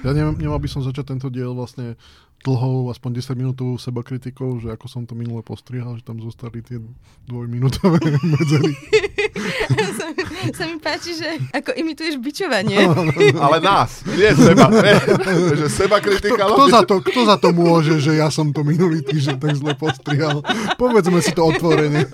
Ja 0.00 0.16
nemal, 0.16 0.32
nemal 0.40 0.56
by 0.56 0.68
som 0.68 0.80
začať 0.80 1.12
tento 1.16 1.28
diel 1.28 1.52
vlastne 1.52 2.00
dlhou, 2.40 2.88
aspoň 2.88 3.20
10 3.20 3.36
minútovou 3.36 3.76
seba 3.76 4.00
kritikou, 4.00 4.56
že 4.60 4.72
ako 4.72 4.86
som 4.88 5.02
to 5.04 5.12
minule 5.12 5.44
postrihal, 5.44 5.96
že 6.00 6.04
tam 6.04 6.20
zostali 6.24 6.64
tie 6.64 6.80
dvojminútové 7.28 8.00
medzery. 8.32 8.72
sa, 9.98 10.06
sa 10.56 10.64
mi 10.64 10.76
páči, 10.80 11.16
že 11.16 11.28
ako 11.52 11.76
imituješ 11.76 12.16
bičovanie. 12.16 12.80
Ale 13.36 13.60
nás, 13.60 14.02
nie 14.08 14.32
seba. 14.32 14.72
Ne, 14.72 14.96
že 15.60 15.68
seba 15.68 16.00
kritika. 16.00 16.48
Kto, 16.48 16.54
kto, 16.56 16.64
za 16.72 16.80
to, 16.88 16.94
kto 17.04 17.20
za 17.28 17.36
to 17.36 17.48
môže, 17.52 17.94
že 18.00 18.16
ja 18.16 18.32
som 18.32 18.50
to 18.50 18.64
minulý 18.64 19.04
týždeň 19.04 19.36
tak 19.36 19.54
zle 19.56 19.72
postrihal? 19.76 20.40
Povedzme 20.80 21.20
si 21.20 21.32
to 21.36 21.44
otvorene. 21.44 22.08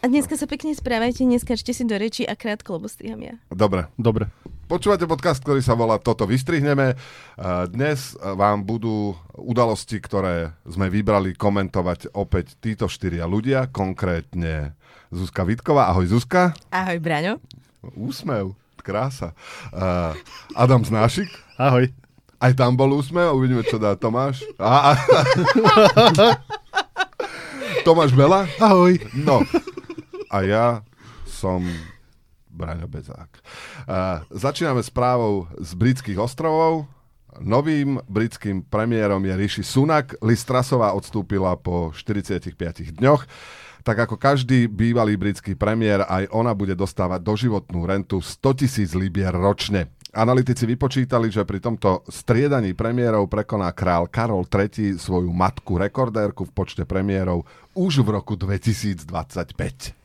A 0.00 0.04
dneska 0.08 0.34
sa 0.40 0.48
pekne 0.48 0.72
správajte, 0.72 1.28
neskačte 1.28 1.76
si 1.76 1.84
do 1.84 1.94
reči 1.96 2.24
a 2.24 2.32
krátko, 2.32 2.80
lebo 2.80 2.88
striham 2.88 3.20
ja. 3.20 3.34
Dobre. 3.52 3.88
Dobre. 4.00 4.32
Počúvate 4.72 5.04
podcast, 5.04 5.44
ktorý 5.44 5.60
sa 5.60 5.76
volá 5.76 6.00
Toto 6.00 6.24
vystrihneme. 6.24 6.96
Dnes 7.68 8.16
vám 8.16 8.64
budú 8.64 9.12
udalosti, 9.42 9.98
ktoré 9.98 10.54
sme 10.62 10.86
vybrali 10.86 11.34
komentovať 11.34 12.14
opäť 12.14 12.56
títo 12.62 12.86
štyria 12.86 13.26
ľudia, 13.26 13.68
konkrétne 13.68 14.78
Zuzka 15.12 15.42
Vitková. 15.44 15.90
Ahoj 15.90 16.08
Zuzka. 16.08 16.54
Ahoj 16.70 16.98
Braňo. 17.02 17.42
Úsmev, 17.98 18.54
krása. 18.80 19.34
Adam 20.54 20.86
Znášik. 20.86 21.28
Ahoj. 21.58 21.90
Aj 22.42 22.52
tam 22.58 22.74
bol 22.74 22.90
úsmev, 22.98 23.38
uvidíme, 23.38 23.62
čo 23.62 23.78
dá 23.78 23.94
Tomáš. 23.94 24.42
A, 24.58 24.90
a... 24.90 24.90
Tomáš 27.86 28.14
Bela. 28.14 28.50
Ahoj. 28.58 28.98
No. 29.14 29.46
A 30.26 30.42
ja 30.42 30.66
som 31.26 31.62
Braňo 32.52 32.86
Bezák. 32.86 33.42
Uh, 33.88 34.22
začíname 34.30 34.82
správou 34.84 35.50
z 35.58 35.74
britských 35.74 36.18
ostrovov. 36.20 36.86
Novým 37.40 37.96
britským 38.04 38.60
premiérom 38.68 39.24
je 39.24 39.32
Rishi 39.32 39.64
Sunak. 39.64 40.20
Listrasová 40.20 40.92
odstúpila 40.92 41.56
po 41.56 41.88
45 41.96 42.52
dňoch. 43.00 43.24
Tak 43.82 43.96
ako 44.06 44.20
každý 44.20 44.68
bývalý 44.68 45.16
britský 45.16 45.56
premiér, 45.56 46.04
aj 46.06 46.30
ona 46.30 46.52
bude 46.52 46.76
dostávať 46.76 47.24
doživotnú 47.24 47.88
rentu 47.88 48.20
100 48.20 48.60
tisíc 48.60 48.90
libier 48.94 49.32
ročne. 49.34 49.90
Analytici 50.12 50.68
vypočítali, 50.68 51.32
že 51.32 51.48
pri 51.48 51.56
tomto 51.56 52.04
striedaní 52.04 52.76
premiérov 52.76 53.32
prekoná 53.32 53.72
král 53.72 54.12
Karol 54.12 54.44
III 54.44 55.00
svoju 55.00 55.32
matku 55.32 55.80
rekordérku 55.80 56.44
v 56.46 56.52
počte 56.52 56.84
premiérov 56.84 57.48
už 57.72 58.04
v 58.04 58.20
roku 58.20 58.36
2025. 58.36 60.01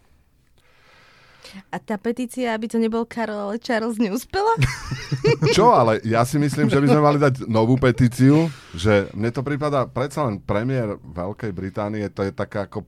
A 1.69 1.77
tá 1.77 1.97
petícia, 1.99 2.53
aby 2.53 2.67
to 2.67 2.79
nebol 2.79 3.03
Karol, 3.03 3.51
ale 3.51 3.61
Charles, 3.61 3.99
neúspela? 3.99 4.55
Čo, 5.55 5.73
ale 5.73 5.99
ja 6.03 6.23
si 6.23 6.39
myslím, 6.39 6.69
že 6.71 6.79
by 6.79 6.87
sme 6.87 7.01
mali 7.01 7.19
dať 7.19 7.47
novú 7.47 7.75
petíciu, 7.75 8.49
že 8.75 9.07
mne 9.13 9.31
to 9.31 9.43
prípada, 9.43 9.87
predsa 9.87 10.23
len 10.27 10.39
premiér 10.39 10.97
Veľkej 11.01 11.51
Británie, 11.53 12.09
to 12.11 12.23
je 12.23 12.31
taká 12.33 12.61
ako 12.67 12.85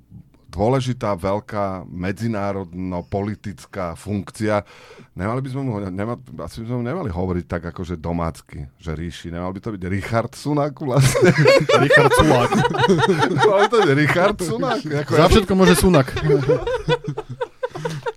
dôležitá, 0.50 1.14
veľká 1.14 1.86
medzinárodno-politická 1.86 3.94
funkcia. 3.94 4.66
Nemali 5.14 5.46
by 5.46 5.50
sme 5.54 5.62
mu, 5.62 5.78
nema, 5.78 6.18
asi 6.42 6.66
by 6.66 6.74
sme 6.74 6.78
mu 6.82 6.86
nemali 6.90 7.14
hovoriť 7.14 7.46
tak 7.46 7.70
akože 7.70 8.02
domácky, 8.02 8.66
že 8.82 8.98
ríši. 8.98 9.30
Nemal 9.30 9.54
by 9.54 9.62
to 9.62 9.78
byť 9.78 9.84
Richard 9.86 10.34
Sunak 10.34 10.74
vlastne. 10.82 11.30
Richard 11.86 12.10
Sulák. 12.18 12.50
Nemal 13.30 13.62
by 13.62 13.70
to 13.70 13.78
byť 13.78 13.94
Richard 13.94 14.42
Sunak. 14.42 14.82
Ako 14.82 15.14
Za 15.14 15.30
všetko 15.30 15.54
môže 15.54 15.78
Sunak. 15.78 16.10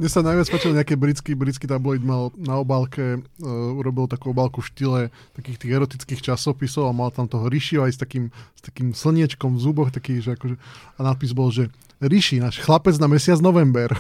Mne 0.01 0.09
sa 0.09 0.25
najviac 0.25 0.49
páčil 0.49 0.73
nejaký 0.73 0.95
britský, 0.97 1.33
britský 1.37 1.67
tabloid 1.69 2.01
mal 2.01 2.33
na 2.41 2.57
obálke, 2.57 3.21
uh, 3.21 3.79
urobil 3.79 4.09
takú 4.09 4.33
obálku 4.33 4.65
v 4.65 4.69
štýle 4.73 5.01
takých 5.37 5.61
tých 5.61 5.73
erotických 5.73 6.21
časopisov 6.33 6.89
a 6.89 6.97
mal 6.97 7.13
tam 7.13 7.29
toho 7.29 7.49
Rišiho 7.49 7.85
aj 7.85 7.93
s 7.95 7.99
takým, 8.01 8.33
s 8.57 8.61
takým 8.65 8.97
slniečkom 8.97 9.57
v 9.57 9.61
zuboch, 9.61 9.93
taký, 9.93 10.25
že 10.25 10.35
akože, 10.39 10.57
a 10.97 11.01
nápis 11.05 11.37
bol, 11.37 11.53
že 11.53 11.69
Riši, 12.03 12.43
náš 12.43 12.59
chlapec 12.59 12.99
na 12.99 13.07
mesiac 13.07 13.39
november. 13.39 13.95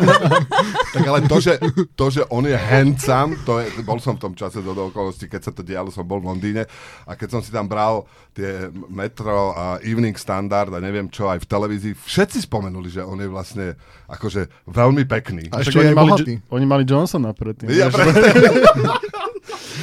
tak 0.94 1.02
ale 1.02 1.26
to 1.26 1.42
že, 1.42 1.58
to, 1.98 2.06
že 2.08 2.22
on 2.30 2.46
je 2.46 2.54
handsome, 2.54 3.34
to 3.42 3.58
je, 3.58 3.82
bol 3.82 3.98
som 3.98 4.14
v 4.14 4.30
tom 4.30 4.34
čase 4.38 4.62
do 4.62 4.72
okolností, 4.72 5.26
keď 5.26 5.40
sa 5.42 5.52
to 5.52 5.66
dialo, 5.66 5.90
som 5.90 6.06
bol 6.06 6.22
v 6.22 6.30
Londýne 6.30 6.62
a 7.02 7.18
keď 7.18 7.28
som 7.36 7.40
si 7.42 7.50
tam 7.50 7.66
bral 7.66 8.06
tie 8.30 8.70
Metro 8.70 9.52
a 9.58 9.82
Evening 9.82 10.14
Standard 10.14 10.70
a 10.70 10.78
neviem 10.78 11.10
čo 11.10 11.26
aj 11.26 11.42
v 11.42 11.46
televízii, 11.50 11.92
všetci 11.98 12.46
spomenuli, 12.46 12.88
že 12.88 13.02
on 13.02 13.18
je 13.18 13.28
vlastne 13.28 13.66
akože 14.06 14.70
veľmi 14.70 15.02
pekný. 15.04 15.50
A 15.50 15.66
ešte 15.66 15.82
oni, 15.82 15.92
mali, 15.92 16.38
oni 16.38 16.66
mali 16.66 16.82
Johnsona 16.86 17.34
predtým. 17.34 17.74
Ja. 17.74 17.90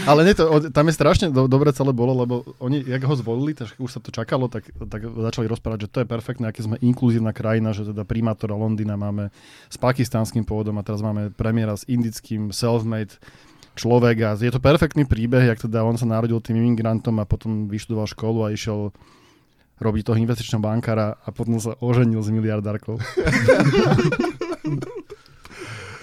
Ale 0.09 0.27
nie, 0.27 0.35
to, 0.35 0.73
tam 0.73 0.89
je 0.89 0.95
strašne 0.95 1.27
do, 1.29 1.47
dobre 1.47 1.71
celé 1.71 1.95
bolo, 1.95 2.13
lebo 2.13 2.43
oni, 2.59 2.83
jak 2.83 3.03
ho 3.05 3.15
zvolili, 3.15 3.55
tak 3.55 3.71
už 3.77 3.89
sa 3.89 3.99
to 4.03 4.09
čakalo, 4.09 4.51
tak, 4.51 4.67
tak 4.69 5.01
začali 5.05 5.47
rozprávať, 5.47 5.87
že 5.87 5.91
to 5.91 6.01
je 6.03 6.07
perfektné, 6.07 6.45
aké 6.49 6.65
sme 6.65 6.81
inkluzívna 6.81 7.31
krajina, 7.31 7.71
že 7.71 7.87
teda 7.87 8.03
primátora 8.03 8.57
Londýna 8.57 8.99
máme 8.99 9.31
s 9.71 9.77
pakistánskym 9.79 10.43
pôvodom 10.43 10.75
a 10.81 10.85
teraz 10.85 10.99
máme 10.99 11.31
premiéra 11.31 11.77
s 11.77 11.87
indickým 11.87 12.51
self-made 12.51 13.15
človek 13.73 14.37
je 14.37 14.53
to 14.53 14.61
perfektný 14.61 15.09
príbeh, 15.09 15.49
jak 15.49 15.65
teda 15.65 15.81
on 15.81 15.97
sa 15.97 16.05
narodil 16.05 16.37
tým 16.37 16.61
imigrantom 16.61 17.17
a 17.17 17.25
potom 17.25 17.65
vyštudoval 17.65 18.05
školu 18.05 18.45
a 18.45 18.53
išiel 18.53 18.93
robiť 19.81 20.03
toho 20.05 20.21
investičného 20.21 20.61
bankára 20.61 21.17
a 21.17 21.33
potom 21.33 21.57
sa 21.57 21.73
oženil 21.81 22.21
s 22.21 22.29
miliardárkou. 22.29 23.01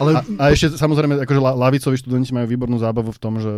Ale 0.00 0.10
A, 0.16 0.20
a 0.38 0.44
ešte 0.48 0.72
samozrejme, 0.72 1.20
akože 1.20 1.38
la- 1.38 1.56
lavicoví 1.58 1.94
študenti 1.94 2.32
majú 2.32 2.46
výbornú 2.46 2.76
zábavu 2.76 3.10
v 3.10 3.20
tom, 3.20 3.36
že 3.36 3.52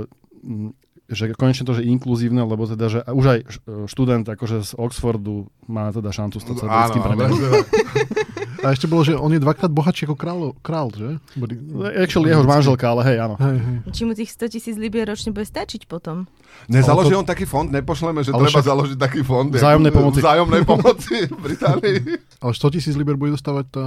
že 1.05 1.29
konečne 1.31 1.63
to, 1.63 1.77
že 1.77 1.85
inkluzívne, 1.85 2.41
lebo 2.41 2.65
teda, 2.65 2.89
že 2.89 2.99
už 3.05 3.27
aj 3.27 3.39
š- 3.45 3.61
študent 3.87 4.25
akože 4.25 4.65
z 4.65 4.73
Oxfordu 4.75 5.45
má 5.63 5.93
teda 5.93 6.09
šancu 6.09 6.41
stať 6.41 6.57
sa 6.57 6.65
britským 6.65 7.03
premiérom. 7.03 7.37
A 8.63 8.71
ešte 8.71 8.87
bolo, 8.87 9.03
že 9.03 9.13
on 9.13 9.27
je 9.29 9.37
dvakrát 9.37 9.69
bohatší 9.69 10.07
ako 10.07 10.15
král, 10.15 10.41
král 10.63 10.89
že? 10.89 11.19
Boli- 11.35 11.59
Actually, 11.93 12.31
jeho 12.31 12.47
manželka, 12.47 12.87
ale 12.87 13.03
hej, 13.05 13.17
áno. 13.19 13.35
Hej, 13.37 13.59
hej. 13.59 13.77
Či 13.91 14.03
mu 14.05 14.15
tých 14.15 14.31
100 14.31 14.55
tisíc 14.55 14.77
libier 14.77 15.03
ročne 15.05 15.31
bude 15.31 15.43
stačiť 15.43 15.85
potom? 15.85 16.31
Nezaloží 16.67 17.11
to- 17.11 17.19
on 17.19 17.27
taký 17.27 17.43
fond? 17.43 17.67
Nepošleme, 17.67 18.23
že 18.23 18.31
Ale 18.31 18.47
treba 18.47 18.55
však- 18.57 18.71
založiť 18.71 18.97
taký 18.97 19.21
fond? 19.21 19.51
Vzájomnej 19.51 19.91
pomoci. 19.91 20.19
Vzájomnej 20.19 20.63
pomoci 20.63 21.17
v 21.27 21.39
Británii. 21.43 21.97
Ale 22.43 22.53
100 22.55 22.63
tisíc 22.73 22.95
liber 22.95 23.19
bude 23.19 23.35
dostávať 23.35 23.67
tá 23.69 23.85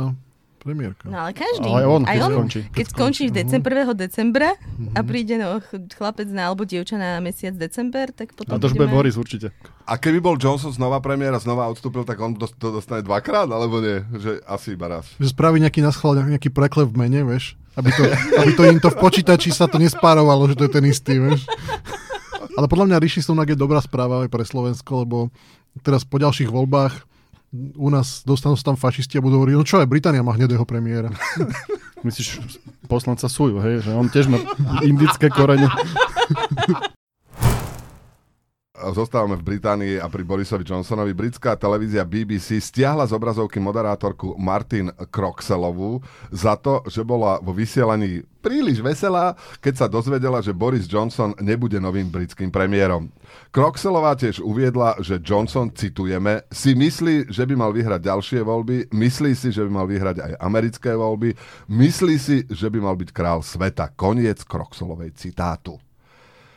premiérka. 0.66 1.06
No 1.06 1.18
ale 1.20 1.32
každý. 1.32 1.64
Ale 1.64 1.86
on, 1.86 2.02
aj 2.02 2.10
keď 2.10 2.20
on 2.20 2.32
skončí. 2.34 2.60
Keď 2.68 2.86
skončí 2.90 3.24
v 3.26 3.34
decem, 3.36 3.62
1. 3.62 3.94
decembra 3.94 4.58
a 4.92 5.00
Mhm. 5.00 5.06
príde 5.06 5.36
no, 5.36 5.62
ch- 5.62 5.78
chlapec 5.92 6.26
na, 6.28 6.50
alebo 6.50 6.66
dievča 6.66 6.98
na 6.98 7.18
mesiac 7.20 7.54
december, 7.54 8.10
tak 8.10 8.34
potom 8.34 8.50
A 8.50 8.58
to 8.58 8.66
už 8.66 8.74
bude 8.74 8.90
Boris 8.90 9.14
určite. 9.14 9.54
A 9.84 9.96
keby 9.96 10.18
bol 10.18 10.36
Johnson 10.36 10.74
znova 10.74 10.98
premiér 10.98 11.32
a 11.32 11.40
znova 11.40 11.70
odstúpil, 11.70 12.02
tak 12.02 12.18
on 12.18 12.34
to 12.34 12.50
dostane 12.74 13.00
dvakrát, 13.00 13.46
alebo 13.46 13.78
nie? 13.78 14.02
Že 14.12 14.42
asi 14.44 14.74
iba 14.74 14.90
raz. 14.90 15.06
Že 15.16 15.30
spraví 15.32 15.62
nejaký 15.62 15.80
naschval, 15.80 16.18
nejaký 16.18 16.50
preklev 16.50 16.90
v 16.90 16.98
mene, 16.98 17.22
vieš? 17.24 17.54
Aby 17.76 17.92
to, 17.92 18.02
aby 18.36 18.52
to 18.52 18.62
im 18.66 18.80
to 18.80 18.90
v 18.90 18.98
počítači 18.98 19.52
sa 19.52 19.68
to 19.68 19.78
nespárovalo, 19.78 20.48
že 20.48 20.56
to 20.56 20.66
je 20.66 20.74
ten 20.74 20.86
istý, 20.86 21.22
vieš? 21.22 21.46
Ale 22.56 22.66
podľa 22.66 22.88
mňa 22.88 22.98
Rishi 22.98 23.20
Sunak 23.20 23.46
je 23.46 23.56
dobrá 23.56 23.78
správa 23.78 24.24
aj 24.24 24.32
pre 24.32 24.42
Slovensko, 24.42 25.04
lebo 25.04 25.28
teraz 25.82 26.02
po 26.02 26.16
ďalších 26.16 26.48
voľbách 26.48 27.04
u 27.76 27.90
nás 27.90 28.22
dostanú 28.28 28.56
sa 28.60 28.74
tam 28.74 28.78
fašisti 28.78 29.20
a 29.20 29.24
budú 29.24 29.42
hovoriť, 29.42 29.56
no 29.56 29.68
čo 29.68 29.80
aj 29.82 29.90
Británia 29.90 30.26
má 30.26 30.36
hnedého 30.36 30.64
premiéra. 30.68 31.12
Myslíš 32.06 32.44
poslanca 32.86 33.26
Suju, 33.26 33.58
hej, 33.66 33.82
že 33.82 33.92
on 33.96 34.08
tiež 34.12 34.30
má 34.30 34.38
indické 34.86 35.32
korene. 35.32 35.68
Zostávame 38.94 39.40
v 39.40 39.56
Británii 39.56 39.96
a 39.98 40.06
pri 40.06 40.22
Borisovi 40.22 40.62
Johnsonovi. 40.62 41.18
Britská 41.18 41.58
televízia 41.58 42.06
BBC 42.06 42.62
stiahla 42.62 43.10
z 43.10 43.18
obrazovky 43.18 43.58
moderátorku 43.58 44.38
Martin 44.38 44.94
Croxelovú 45.10 46.04
za 46.30 46.54
to, 46.60 46.86
že 46.86 47.02
bola 47.02 47.42
vo 47.42 47.56
vysielaní 47.56 48.22
príliš 48.46 48.86
veselá, 48.86 49.34
keď 49.58 49.74
sa 49.74 49.88
dozvedela, 49.90 50.38
že 50.46 50.54
Boris 50.54 50.86
Johnson 50.86 51.34
nebude 51.42 51.82
novým 51.82 52.14
britským 52.14 52.54
premiérom. 52.54 53.10
Croxelová 53.50 54.14
tiež 54.14 54.38
uviedla, 54.46 55.02
že 55.02 55.18
Johnson, 55.18 55.74
citujeme, 55.74 56.46
si 56.54 56.78
myslí, 56.78 57.34
že 57.34 57.42
by 57.50 57.58
mal 57.58 57.74
vyhrať 57.74 58.06
ďalšie 58.06 58.46
voľby, 58.46 58.94
myslí 58.94 59.32
si, 59.34 59.50
že 59.50 59.66
by 59.66 59.72
mal 59.82 59.88
vyhrať 59.90 60.22
aj 60.22 60.32
americké 60.38 60.94
voľby, 60.94 61.34
myslí 61.74 62.16
si, 62.22 62.46
že 62.46 62.70
by 62.70 62.78
mal 62.86 62.94
byť 62.94 63.10
král 63.10 63.42
sveta. 63.42 63.90
Koniec 63.98 64.46
Croxelovej 64.46 65.18
citátu. 65.18 65.82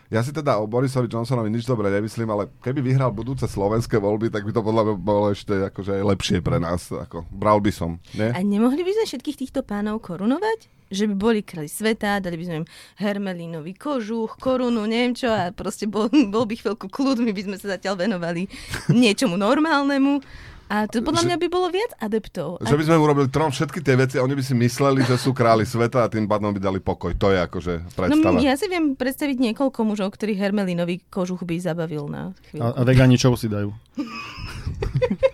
Ja 0.09 0.25
si 0.25 0.33
teda 0.33 0.57
o 0.57 0.65
Borisovi 0.65 1.05
Johnsonovi 1.05 1.53
nič 1.53 1.69
dobre 1.69 1.93
nemyslím, 1.93 2.33
ale 2.33 2.49
keby 2.65 2.81
vyhral 2.81 3.13
budúce 3.13 3.45
slovenské 3.45 4.01
voľby, 4.01 4.33
tak 4.33 4.41
by 4.49 4.57
to 4.57 4.65
podľa 4.65 4.83
mňa 4.89 4.95
bolo 4.97 5.29
ešte 5.37 5.69
akože 5.69 6.01
lepšie 6.01 6.41
pre 6.41 6.57
nás. 6.57 6.89
Ako, 6.89 7.29
bral 7.29 7.61
by 7.61 7.69
som, 7.69 8.01
nie? 8.17 8.33
A 8.33 8.41
nemohli 8.41 8.81
by 8.81 8.93
sme 8.97 9.05
všetkých 9.05 9.37
týchto 9.45 9.61
pánov 9.61 10.01
korunovať? 10.01 10.73
Že 10.89 11.13
by 11.13 11.15
boli 11.21 11.41
králi 11.45 11.69
sveta, 11.69 12.25
dali 12.25 12.41
by 12.41 12.45
sme 12.49 12.57
im 12.65 12.67
hermelínový 12.97 13.77
kožuch, 13.77 14.41
korunu, 14.41 14.89
neviem 14.89 15.13
čo 15.13 15.29
a 15.29 15.53
proste 15.53 15.85
bol, 15.85 16.09
bol 16.33 16.49
by 16.49 16.57
chvíľku 16.57 16.89
kľud, 16.89 17.21
my 17.21 17.37
by 17.37 17.45
sme 17.45 17.57
sa 17.61 17.77
zatiaľ 17.77 18.01
venovali 18.01 18.49
niečomu 18.89 19.37
normálnemu. 19.37 20.25
A 20.69 20.85
to 20.85 21.01
podľa 21.01 21.21
Že- 21.21 21.29
mňa 21.29 21.39
by 21.39 21.49
bolo 21.49 21.67
viac 21.69 21.93
adeptov. 21.97 22.61
Že 22.61 22.77
by 22.77 22.85
sme 22.85 22.97
urobili 22.99 23.27
trom 23.27 23.49
všetky 23.49 23.81
tie 23.81 23.95
veci 23.95 24.15
a 24.15 24.23
oni 24.23 24.33
by 24.33 24.43
si 24.43 24.53
mysleli, 24.53 25.01
že 25.03 25.17
sú 25.17 25.33
králi 25.33 25.65
sveta 25.65 26.05
a 26.05 26.09
tým 26.09 26.25
pádom 26.25 26.53
by 26.53 26.61
dali 26.61 26.79
pokoj. 26.79 27.13
To 27.15 27.29
je 27.29 27.41
akože 27.41 27.75
No 27.83 27.91
predstava. 27.91 28.37
ja 28.39 28.53
si 28.53 28.67
viem 28.67 28.93
predstaviť 28.93 29.37
niekoľko 29.43 29.81
mužov, 29.83 30.09
ktorých 30.11 30.37
hermelinový 30.39 31.01
kožuch 31.07 31.41
by 31.41 31.57
zabavil 31.57 32.05
na 32.07 32.37
chvíľu. 32.47 32.63
A, 32.63 32.77
a 32.77 32.83
vegáni 32.83 33.17
čo 33.17 33.33
si 33.33 33.49
dajú? 33.49 33.73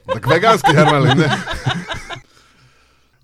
Tak 0.07 0.25
vegánsky 0.25 0.71
hermelín, 0.71 1.19
ne? 1.19 1.29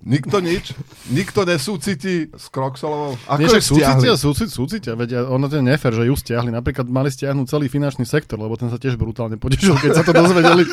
Nikto 0.00 0.40
nič? 0.40 0.72
Nikto 1.12 1.44
nesúciti 1.44 2.32
s 2.32 2.48
Kroxolovou? 2.48 3.20
Ako 3.28 3.36
Nie, 3.36 3.60
súcitia, 3.60 4.16
súcitia, 4.16 4.48
súcitia, 4.48 4.92
veď 4.96 5.28
ono 5.28 5.44
to 5.44 5.60
je 5.60 5.64
nefér, 5.68 5.92
že 5.92 6.08
ju 6.08 6.16
stiahli. 6.16 6.48
Napríklad 6.48 6.88
mali 6.88 7.12
stiahnuť 7.12 7.44
celý 7.44 7.68
finančný 7.68 8.08
sektor, 8.08 8.40
lebo 8.40 8.56
ten 8.56 8.72
sa 8.72 8.80
tiež 8.80 8.96
brutálne 8.96 9.36
potešil, 9.36 9.76
keď 9.76 10.00
sa 10.00 10.04
to 10.04 10.16
dozvedeli. 10.16 10.64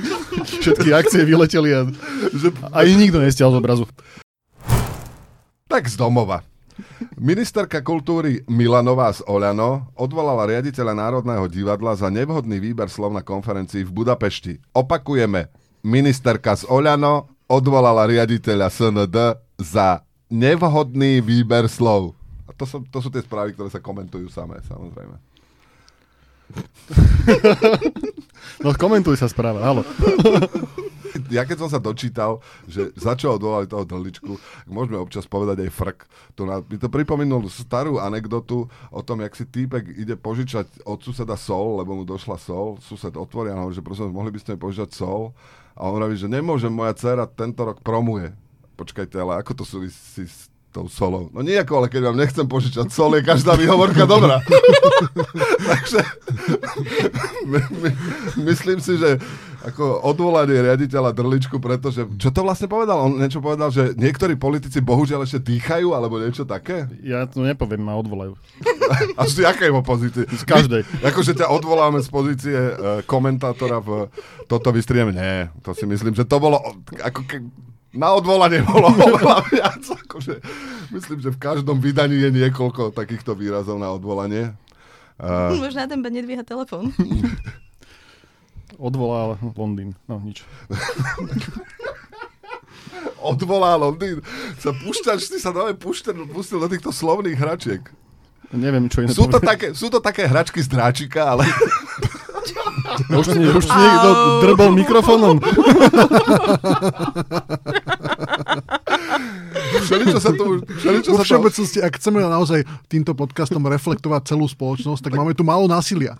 Všetky 0.66 0.90
akcie 0.90 1.22
vyleteli 1.22 1.70
a, 1.70 1.86
a 2.74 2.78
ich 2.82 2.98
nikto 2.98 3.22
nestiahol 3.22 3.54
z 3.54 3.60
obrazu. 3.62 3.84
Tak 5.70 5.86
z 5.86 5.94
domova. 5.94 6.42
Ministerka 7.14 7.78
kultúry 7.78 8.42
Milanová 8.50 9.14
z 9.14 9.22
Oľano 9.30 9.94
odvolala 9.94 10.50
riaditeľa 10.50 10.98
Národného 10.98 11.46
divadla 11.46 11.94
za 11.94 12.10
nevhodný 12.10 12.58
výber 12.58 12.90
slov 12.90 13.14
na 13.14 13.22
konferencii 13.22 13.86
v 13.86 13.94
Budapešti. 13.94 14.58
Opakujeme, 14.74 15.54
ministerka 15.86 16.58
z 16.58 16.66
Oľano 16.66 17.33
odvolala 17.48 18.08
riaditeľa 18.08 18.72
SND 18.72 19.16
za 19.60 20.02
nevhodný 20.32 21.20
výber 21.20 21.68
slov. 21.68 22.16
A 22.48 22.52
to, 22.52 22.64
som, 22.68 22.84
to 22.84 22.98
sú 23.00 23.08
tie 23.08 23.24
správy, 23.24 23.52
ktoré 23.56 23.68
sa 23.72 23.80
komentujú 23.80 24.28
samé, 24.28 24.60
samozrejme. 24.64 25.16
No 28.60 28.76
komentuj 28.76 29.16
sa 29.16 29.26
správa, 29.26 29.64
halo. 29.64 29.82
Ja 31.30 31.46
keď 31.46 31.66
som 31.66 31.70
sa 31.70 31.78
dočítal, 31.78 32.42
že 32.66 32.90
za 32.98 33.14
čo 33.14 33.34
odvolali 33.34 33.70
toho 33.70 33.86
dlličku, 33.86 34.34
môžeme 34.66 34.98
občas 34.98 35.24
povedať 35.24 35.66
aj 35.66 35.70
frk. 35.70 35.98
To 36.38 36.42
na, 36.42 36.58
mi 36.60 36.76
to 36.76 36.90
pripomenul 36.90 37.46
starú 37.48 38.02
anekdotu 38.02 38.66
o 38.90 39.00
tom, 39.00 39.22
jak 39.22 39.34
si 39.34 39.46
týpek 39.46 39.94
ide 39.94 40.18
požičať 40.18 40.84
od 40.84 40.98
suseda 41.00 41.38
sol, 41.38 41.80
lebo 41.80 41.96
mu 41.96 42.04
došla 42.04 42.36
sol. 42.38 42.82
Sused 42.82 43.14
otvorí 43.14 43.50
a 43.50 43.58
hovorí, 43.58 43.74
že 43.74 43.86
prosím, 43.86 44.10
mohli 44.10 44.34
by 44.34 44.38
ste 44.42 44.50
mi 44.54 44.60
požičať 44.60 44.90
sol? 44.90 45.32
A 45.74 45.90
on 45.90 45.98
hovorí, 45.98 46.14
že 46.14 46.30
nemôžem, 46.30 46.70
moja 46.70 46.94
dcera 46.94 47.26
tento 47.26 47.66
rok 47.66 47.82
promuje. 47.82 48.30
Počkajte, 48.78 49.18
ale 49.18 49.42
ako 49.42 49.62
to 49.62 49.64
súvisí 49.66 50.26
s 50.26 50.46
tou 50.74 50.90
solou? 50.90 51.30
No 51.30 51.46
nejako, 51.46 51.78
ale 51.78 51.86
keď 51.86 52.10
vám 52.10 52.18
nechcem 52.18 52.42
požičať 52.50 52.90
sol, 52.90 53.14
je 53.14 53.22
každá 53.22 53.54
výhovorka 53.54 54.02
dobrá. 54.10 54.42
Takže 55.70 56.02
my, 57.46 57.60
my, 57.78 57.90
myslím 58.50 58.82
si, 58.82 58.98
že 58.98 59.22
ako 59.64 60.04
odvolanie 60.04 60.60
riaditeľa 60.60 61.16
Drličku, 61.16 61.56
pretože, 61.56 62.04
čo 62.20 62.28
to 62.28 62.44
vlastne 62.44 62.68
povedal? 62.68 63.00
On 63.00 63.16
niečo 63.16 63.40
povedal, 63.40 63.72
že 63.72 63.96
niektorí 63.96 64.36
politici 64.36 64.84
bohužiaľ 64.84 65.24
ešte 65.24 65.40
dýchajú, 65.40 65.96
alebo 65.96 66.20
niečo 66.20 66.44
také? 66.44 66.84
Ja 67.00 67.24
to 67.24 67.40
nepoviem, 67.40 67.80
ma 67.80 67.96
odvolajú. 67.96 68.36
A 69.18 69.24
z 69.24 69.48
jakej 69.48 69.72
pozície? 69.80 70.28
Z 70.28 70.44
každej. 70.44 70.84
My, 71.00 71.08
akože 71.08 71.32
ťa 71.32 71.48
odvoláme 71.48 72.04
z 72.04 72.08
pozície 72.12 72.52
uh, 72.52 73.00
komentátora 73.08 73.80
v 73.80 74.12
toto 74.44 74.68
vystrieme. 74.68 75.16
Nie, 75.16 75.48
to 75.64 75.72
si 75.72 75.88
myslím, 75.88 76.12
že 76.12 76.28
to 76.28 76.36
bolo 76.36 76.60
ako 77.00 77.24
ke, 77.24 77.40
na 77.94 78.08
odvolanie 78.18 78.60
bolo 78.66 78.90
oveľa 78.90 79.38
viac. 79.48 79.82
Akože, 79.86 80.42
myslím, 80.90 81.18
že 81.22 81.30
v 81.30 81.38
každom 81.38 81.78
vydaní 81.78 82.18
je 82.18 82.30
niekoľko 82.34 82.90
takýchto 82.90 83.38
výrazov 83.38 83.78
na 83.78 83.94
odvolanie. 83.94 84.52
Uh, 85.16 85.54
Možno 85.62 85.86
ten 85.86 86.02
nedvíha 86.02 86.42
telefón. 86.42 86.90
Odvolal 88.74 89.38
Londýn. 89.54 89.94
No 90.10 90.18
nič. 90.18 90.42
odvolá 93.22 93.78
Londýn. 93.78 94.20
Sa 94.58 94.74
púšťaš, 94.74 95.30
ty 95.30 95.38
sa 95.38 95.54
dávaj 95.54 95.78
pustil, 95.78 96.26
pustil 96.26 96.58
do 96.58 96.66
týchto 96.66 96.90
slovných 96.90 97.38
hračiek. 97.38 97.82
Neviem, 98.54 98.86
čo 98.86 99.02
iné 99.02 99.10
Sú 99.10 99.26
to, 99.26 99.42
také, 99.42 99.74
sú 99.74 99.90
to 99.90 99.98
také 99.98 100.30
hračky 100.30 100.62
z 100.62 100.68
dráčika, 100.70 101.34
ale 101.34 101.42
Už, 103.10 103.26
už 103.34 103.64
niekto 103.64 104.10
drbol 104.44 104.70
mikrofónom. 104.76 105.40
všeličo 109.84 110.18
sa 110.18 110.30
tu... 110.34 110.60
Všeličo 110.60 111.08
Vo 111.14 111.20
to, 111.20 111.26
všeobecnosti, 111.26 111.78
ak 111.84 111.92
chceme 112.00 112.18
naozaj 112.24 112.64
týmto 112.88 113.12
podcastom 113.12 113.62
reflektovať 113.68 114.34
celú 114.34 114.48
spoločnosť, 114.48 115.10
tak 115.10 115.12
máme 115.14 115.36
tu 115.36 115.46
málo 115.46 115.68
násilia. 115.68 116.16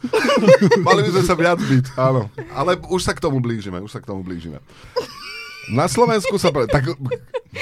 mali 0.87 1.01
by 1.07 1.11
sme 1.19 1.25
sa 1.25 1.35
viac 1.35 1.59
byť, 1.59 1.85
áno. 1.97 2.29
Ale 2.53 2.77
už 2.89 3.01
sa 3.01 3.13
k 3.17 3.23
tomu 3.23 3.41
blížime, 3.41 3.81
už 3.81 3.91
sa 3.91 4.01
k 4.01 4.09
tomu 4.09 4.23
blížime. 4.23 4.61
Na 5.73 5.87
Slovensku 5.89 6.37
sa... 6.37 6.53
Pre... 6.53 6.67
Tak 6.69 6.85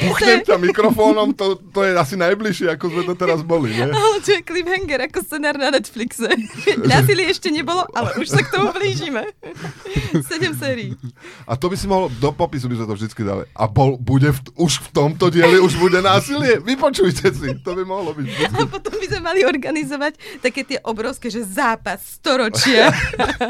buchnem 0.00 0.40
ťa 0.44 0.56
mikrofónom, 0.56 1.36
to, 1.36 1.60
to 1.60 1.84
je 1.84 1.92
asi 1.92 2.14
najbližšie, 2.16 2.72
ako 2.72 2.84
sme 2.88 3.02
to 3.04 3.14
teraz 3.14 3.44
boli, 3.44 3.76
nie? 3.76 3.84
Ale 3.92 4.16
to 4.24 4.30
je 4.32 4.40
cliffhanger 4.40 5.00
ako 5.08 5.18
scenár 5.20 5.56
na 5.60 5.68
Netflixe. 5.68 6.28
Násilie 6.92 7.28
ešte 7.28 7.52
nebolo, 7.52 7.84
ale 7.92 8.16
už 8.16 8.28
sa 8.32 8.40
k 8.40 8.48
tomu 8.48 8.72
blížime. 8.72 9.28
Sedem 10.30 10.56
sérií. 10.56 10.96
A 11.44 11.56
to 11.58 11.68
by 11.68 11.76
si 11.76 11.86
mohol, 11.88 12.08
do 12.20 12.30
popisu 12.32 12.68
by 12.68 12.76
sme 12.80 12.86
to 12.88 12.94
vždycky 12.96 13.22
dali. 13.24 13.44
A 13.52 13.64
bol, 13.68 14.00
bude 14.00 14.32
v, 14.32 14.40
už 14.56 14.80
v 14.80 14.88
tomto 14.92 15.28
dieli, 15.28 15.60
už 15.60 15.76
bude 15.76 16.00
násilie? 16.00 16.60
Vypočujte 16.62 17.32
si, 17.32 17.48
to 17.60 17.70
by 17.76 17.82
mohlo 17.84 18.16
byť. 18.16 18.24
vždycky. 18.24 18.60
A 18.62 18.68
potom 18.68 18.94
by 18.96 19.06
sme 19.08 19.20
mali 19.20 19.40
organizovať 19.44 20.12
také 20.40 20.64
tie 20.64 20.78
obrovské, 20.84 21.28
že 21.28 21.44
zápas 21.44 22.00
storočia. 22.00 22.92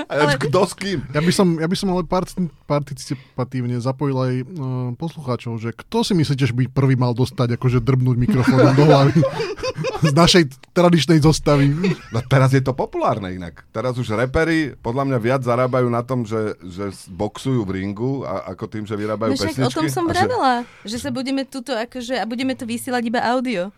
A 0.08 0.12
ja, 0.16 0.38
kto 0.38 0.60
s 0.66 0.74
kým? 0.74 1.04
Ja 1.12 1.20
by 1.22 1.32
som, 1.32 1.48
ja 1.58 1.68
by 1.68 1.76
som 1.76 1.88
ale 1.92 2.02
part, 2.06 2.30
participatívne 2.66 3.78
zapojil 3.78 4.16
aj 4.16 4.34
uh, 4.42 4.48
poslucháčov, 4.94 5.56
že 5.56 5.70
kto 5.72 6.02
si 6.02 6.12
myslíte, 6.12 6.44
že 6.44 6.52
by 6.52 6.66
prvý 6.66 6.94
mal 6.94 7.12
dostať, 7.12 7.54
akože 7.54 7.78
drbnúť 7.78 8.16
mikrofónom 8.20 8.72
do 8.72 8.84
hlavy 8.84 9.18
z 10.04 10.12
našej 10.12 10.42
tradičnej 10.70 11.18
zostavy. 11.18 11.70
No 12.10 12.20
teraz 12.22 12.50
je 12.50 12.60
to 12.60 12.72
populárne 12.72 13.30
inak. 13.30 13.62
Teraz 13.70 13.94
už 13.94 14.12
repery 14.12 14.74
podľa 14.74 15.04
mňa 15.06 15.18
viac 15.18 15.40
zarábajú 15.40 15.86
na 15.86 16.02
tom, 16.02 16.22
že, 16.22 16.58
že 16.60 16.90
boxujú 17.08 17.62
v 17.62 17.80
ringu, 17.80 18.22
a, 18.22 18.50
ako 18.50 18.64
tým, 18.68 18.84
že 18.84 18.94
vyrábajú 18.94 19.32
No 19.32 19.38
však 19.38 19.54
pesničky. 19.54 19.68
o 19.68 19.76
tom 19.76 19.86
som 19.88 20.04
a 20.04 20.10
že- 20.10 20.14
vravela, 20.18 20.54
že 20.82 20.96
sa 20.98 21.08
budeme 21.08 21.42
tuto 21.42 21.72
akože, 21.72 22.18
a 22.18 22.24
budeme 22.24 22.52
to 22.52 22.66
vysielať 22.66 23.02
iba 23.04 23.22
audio. 23.22 23.70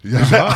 Ja. 0.00 0.22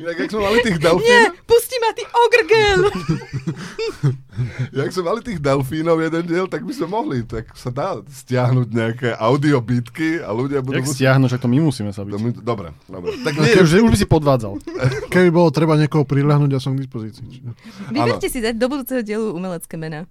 Inak, 0.00 0.16
jak 0.16 0.32
sme 0.32 0.40
mali 0.40 0.58
tých 0.64 0.80
delfín, 0.80 1.04
Nie, 1.04 1.28
pusti 1.44 1.76
ma 1.76 1.90
ty 1.92 2.02
ogrgel! 2.08 2.78
jak 4.78 4.90
sme 4.90 5.02
mali 5.04 5.20
tých 5.20 5.38
delfínov 5.38 5.98
jeden 5.98 6.24
diel, 6.24 6.44
tak 6.44 6.62
by 6.62 6.72
sme 6.72 6.86
mohli, 6.86 7.22
tak 7.22 7.52
sa 7.52 7.68
dá 7.68 7.98
stiahnuť 8.00 8.68
nejaké 8.68 9.08
audio 9.12 9.58
bitky 9.58 10.18
a 10.18 10.30
ľudia 10.30 10.60
budú... 10.60 10.76
Jak 10.76 10.86
stiahnuť, 10.86 11.28
že 11.28 11.38
to 11.38 11.46
my 11.46 11.58
musíme 11.60 11.90
sa 11.90 12.00
byť. 12.00 12.12
my- 12.12 12.40
Dobre, 12.40 12.72
dobre. 12.84 13.14
Tak 13.20 13.32
nie, 13.34 13.56
už, 13.56 13.70
už 13.80 13.90
by 13.90 13.98
si 13.98 14.06
podvádzal. 14.06 14.56
Keby 15.12 15.28
bolo 15.30 15.48
treba 15.48 15.74
niekoho 15.74 16.02
prihľahnuť, 16.02 16.50
ja 16.50 16.58
som 16.58 16.72
k 16.72 16.82
dispozícii. 16.82 17.44
Vyberte 17.88 18.26
si 18.26 18.38
dať 18.38 18.54
do 18.54 18.66
budúceho 18.66 19.00
dielu 19.00 19.30
umelecké 19.30 19.74
mená. 19.74 20.04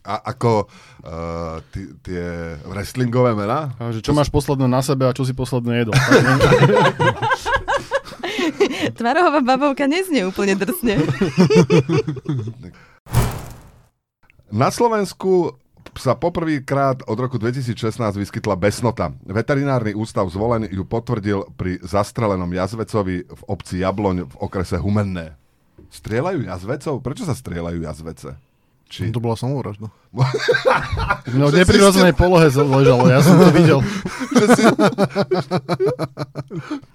a, 0.00 0.16
ako 0.26 0.64
uh, 0.64 1.60
tí- 1.68 1.92
tie 2.00 2.24
wrestlingové 2.64 3.34
mená? 3.34 3.76
A 3.76 3.92
že 3.92 4.00
čo 4.00 4.10
máš 4.10 4.28
posledné 4.28 4.64
na 4.64 4.80
sebe 4.80 5.04
a 5.04 5.12
čo 5.12 5.22
si 5.22 5.32
posledné 5.32 5.84
jedol. 5.84 5.94
Tvarohová 8.90 9.40
babovka 9.40 9.84
neznie 9.84 10.24
úplne 10.24 10.54
drsne. 10.54 10.96
Na 14.50 14.66
Slovensku 14.74 15.54
sa 15.94 16.18
poprvýkrát 16.18 17.06
od 17.06 17.18
roku 17.22 17.38
2016 17.38 17.94
vyskytla 18.18 18.58
besnota. 18.58 19.14
Veterinárny 19.22 19.94
ústav 19.94 20.26
zvolen 20.26 20.66
ju 20.66 20.82
potvrdil 20.82 21.54
pri 21.54 21.78
zastrelenom 21.86 22.50
jazvecovi 22.50 23.30
v 23.30 23.42
obci 23.46 23.78
Jabloň 23.86 24.26
v 24.26 24.34
okrese 24.42 24.74
Humenné. 24.82 25.38
Strieľajú 25.94 26.50
jazvecov? 26.50 26.98
Prečo 26.98 27.30
sa 27.30 27.34
strieľajú 27.38 27.78
jazvece? 27.86 28.49
Či... 28.90 29.14
To 29.14 29.22
bola 29.22 29.38
samovražda. 29.38 29.86
No 31.30 31.46
v 31.46 31.62
neprirodzenej 31.62 32.18
polohe 32.18 32.50
ležalo, 32.50 33.06
ja 33.06 33.22
som 33.22 33.38
to 33.38 33.54
videl. 33.62 33.78
Si... 34.34 34.62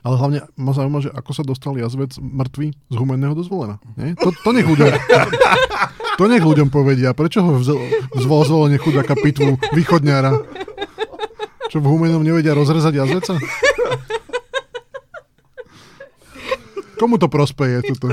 Ale 0.03 0.15
hlavne 0.19 0.39
ma 0.59 0.75
zaujíma, 0.75 0.99
že 0.99 1.09
ako 1.15 1.31
sa 1.31 1.43
dostal 1.47 1.71
jazvec 1.79 2.19
mŕtvý 2.19 2.67
z 2.75 2.95
humenného 2.99 3.31
do 3.31 3.47
zvolena. 3.47 3.79
Nie? 3.95 4.11
To, 4.19 4.35
to 4.35 4.49
nech 4.51 4.67
ľuďom... 4.67 4.91
To 6.19 6.27
nech 6.27 6.43
ľuďom 6.43 6.67
povedia. 6.67 7.15
Prečo 7.15 7.43
ho 7.47 7.55
vzel, 7.59 7.79
zvol 8.19 8.43
zvolenie 8.43 8.75
chudáka 8.75 9.15
pitvu 9.15 9.55
východňára? 9.71 10.35
Čo 11.71 11.79
v 11.79 11.87
humenom 11.87 12.23
nevedia 12.23 12.51
rozrezať 12.51 13.03
jazveca? 13.03 13.39
Komu 16.99 17.15
to 17.15 17.31
prospeje? 17.31 17.83
Toto? 17.87 18.11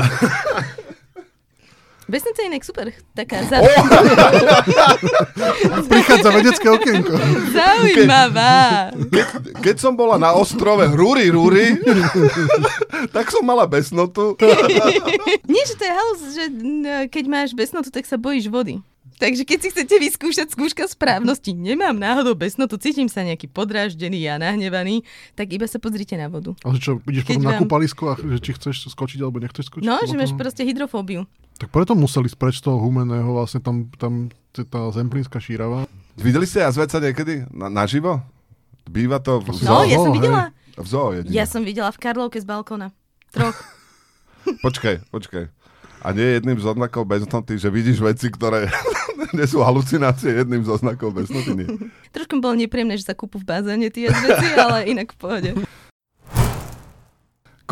Besnica 2.11 2.43
je 2.43 2.47
inak 2.51 2.65
super. 2.67 2.91
Taká 3.15 3.45
za... 3.51 3.63
Prichádza 5.93 6.29
vedecké 6.35 6.67
okienko. 6.67 7.15
zaujímavá. 7.55 8.91
Keď, 8.95 9.27
keď 9.63 9.77
som 9.79 9.95
bola 9.95 10.19
na 10.19 10.35
ostrove 10.35 10.83
Rúry 10.91 11.31
Rúry, 11.31 11.79
tak 13.17 13.31
som 13.31 13.47
mala 13.47 13.69
besnotu. 13.71 14.35
Nie, 15.47 15.63
že 15.67 15.75
to 15.79 15.85
je 15.87 15.93
halus, 15.93 16.21
že 16.35 16.45
keď 17.09 17.25
máš 17.31 17.51
besnotu, 17.55 17.89
tak 17.95 18.09
sa 18.09 18.19
bojíš 18.19 18.51
vody. 18.51 18.83
Takže 19.23 19.47
keď 19.47 19.59
si 19.63 19.69
chcete 19.71 19.95
vyskúšať 20.03 20.51
skúška 20.51 20.83
správnosti, 20.91 21.55
nemám 21.55 21.95
náhodou 21.95 22.35
besnotu, 22.35 22.75
cítim 22.75 23.07
sa 23.07 23.23
nejaký 23.23 23.47
podráždený 23.47 24.19
a 24.27 24.35
nahnevaný, 24.35 25.07
tak 25.39 25.55
iba 25.55 25.71
sa 25.71 25.79
pozrite 25.79 26.19
na 26.19 26.27
vodu. 26.27 26.59
Ale 26.67 26.83
čo, 26.83 26.99
ideš 27.07 27.31
Keď 27.31 27.39
potom 27.39 27.47
na 27.47 27.61
kúpalisko 27.63 28.03
a 28.11 28.15
že 28.19 28.43
či 28.43 28.51
chceš 28.59 28.91
skočiť 28.91 29.23
alebo 29.23 29.39
nechceš 29.39 29.71
skočiť? 29.71 29.87
No, 29.87 30.03
že 30.03 30.19
máš 30.19 30.35
proste 30.35 30.67
hydrofóbiu. 30.67 31.31
Tak 31.57 31.69
preto 31.69 31.93
museli 31.93 32.27
ísť 32.27 32.39
preč 32.39 32.59
z 32.59 32.67
toho 32.67 32.79
humeného, 32.79 33.29
vlastne 33.33 33.61
tam, 33.61 33.87
tam 33.95 34.29
tá 34.53 34.91
zemplínska 34.91 35.39
šírava. 35.39 35.87
Videli 36.15 36.45
ste 36.45 36.61
jazveca 36.61 36.99
niekedy 36.99 37.49
na, 37.49 37.69
naživo? 37.69 38.21
Býva 38.85 39.23
to 39.23 39.39
v, 39.41 39.55
No, 39.63 39.81
zoo? 39.81 39.87
ja 39.87 39.97
som 39.97 40.11
hej. 40.11 40.17
videla. 40.19 40.41
V 40.73 40.87
zoo 40.89 41.09
jedine. 41.13 41.33
Ja 41.33 41.45
som 41.47 41.63
videla 41.63 41.89
v 41.89 41.99
Karlovke 42.01 42.37
z 42.37 42.45
balkóna. 42.45 42.91
Troch. 43.31 43.55
Počkaj, 44.67 45.07
počkaj. 45.09 45.45
A 46.03 46.11
nie 46.11 46.27
je 46.27 46.33
jedným 46.35 46.59
z 46.59 46.67
oznakov 46.67 47.07
beznoty, 47.07 47.55
že 47.55 47.71
vidíš 47.71 48.03
veci, 48.03 48.27
ktoré 48.27 48.67
nie 49.39 49.47
sú 49.47 49.63
halucinácie, 49.63 50.35
jedným 50.35 50.67
z 50.67 50.75
oznakov 50.75 51.15
beznoty. 51.15 51.63
Trošku 52.11 52.43
bolo 52.43 52.59
nepríjemné, 52.59 52.99
že 52.99 53.07
sa 53.07 53.15
kúpu 53.15 53.39
v 53.39 53.47
bazéne 53.47 53.87
tie 53.87 54.11
veci, 54.11 54.49
ale 54.59 54.91
inak 54.91 55.15
v 55.15 55.19
pohode. 55.21 55.51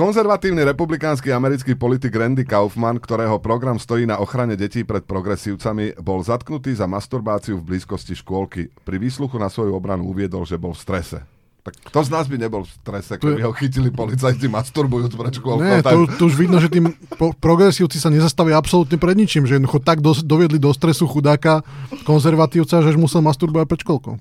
Konzervatívny 0.00 0.64
republikánsky 0.64 1.28
americký 1.28 1.76
politik 1.76 2.16
Randy 2.16 2.48
Kaufman, 2.48 2.96
ktorého 2.96 3.36
program 3.36 3.76
stojí 3.76 4.08
na 4.08 4.16
ochrane 4.16 4.56
detí 4.56 4.80
pred 4.80 5.04
progresívcami, 5.04 6.00
bol 6.00 6.24
zatknutý 6.24 6.72
za 6.72 6.88
masturbáciu 6.88 7.60
v 7.60 7.76
blízkosti 7.76 8.16
škôlky. 8.16 8.72
Pri 8.80 8.96
výsluchu 8.96 9.36
na 9.36 9.52
svoju 9.52 9.76
obranu 9.76 10.08
uviedol, 10.08 10.48
že 10.48 10.56
bol 10.56 10.72
v 10.72 10.80
strese. 10.80 11.20
Tak 11.60 11.92
kto 11.92 12.00
z 12.00 12.08
nás 12.16 12.24
by 12.32 12.40
nebol 12.40 12.64
v 12.64 12.72
strese, 12.80 13.20
keby 13.20 13.44
ho 13.44 13.52
chytili 13.52 13.92
policajti 13.92 14.48
masturbujúc 14.48 15.12
pred 15.12 15.36
škôlkou? 15.36 15.68
Nie, 15.68 15.84
to, 15.84 16.08
to 16.16 16.32
už 16.32 16.34
vidno, 16.40 16.56
že 16.56 16.72
tým 16.72 16.96
po- 17.20 17.36
progresívci 17.36 18.00
sa 18.00 18.08
nezastavia 18.08 18.56
absolútne 18.56 18.96
pred 18.96 19.12
ničím, 19.12 19.44
že 19.44 19.60
jednoducho 19.60 19.84
tak 19.84 20.00
dos- 20.00 20.24
doviedli 20.24 20.56
do 20.56 20.72
stresu 20.72 21.04
chudáka 21.04 21.60
konzervatívca, 22.08 22.80
že 22.80 22.88
až 22.88 22.96
musel 22.96 23.20
masturbovať 23.20 23.68
pred 23.68 23.80
školkou. 23.84 24.16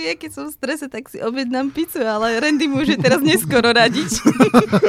Ja 0.00 0.16
keď 0.16 0.30
som 0.32 0.44
v 0.48 0.56
strese, 0.56 0.88
tak 0.88 1.12
si 1.12 1.20
objednám 1.20 1.76
pizzu, 1.76 2.00
ale 2.00 2.40
Randy 2.40 2.72
môže 2.72 2.96
teraz 2.96 3.20
neskoro 3.20 3.68
radiť. 3.68 4.08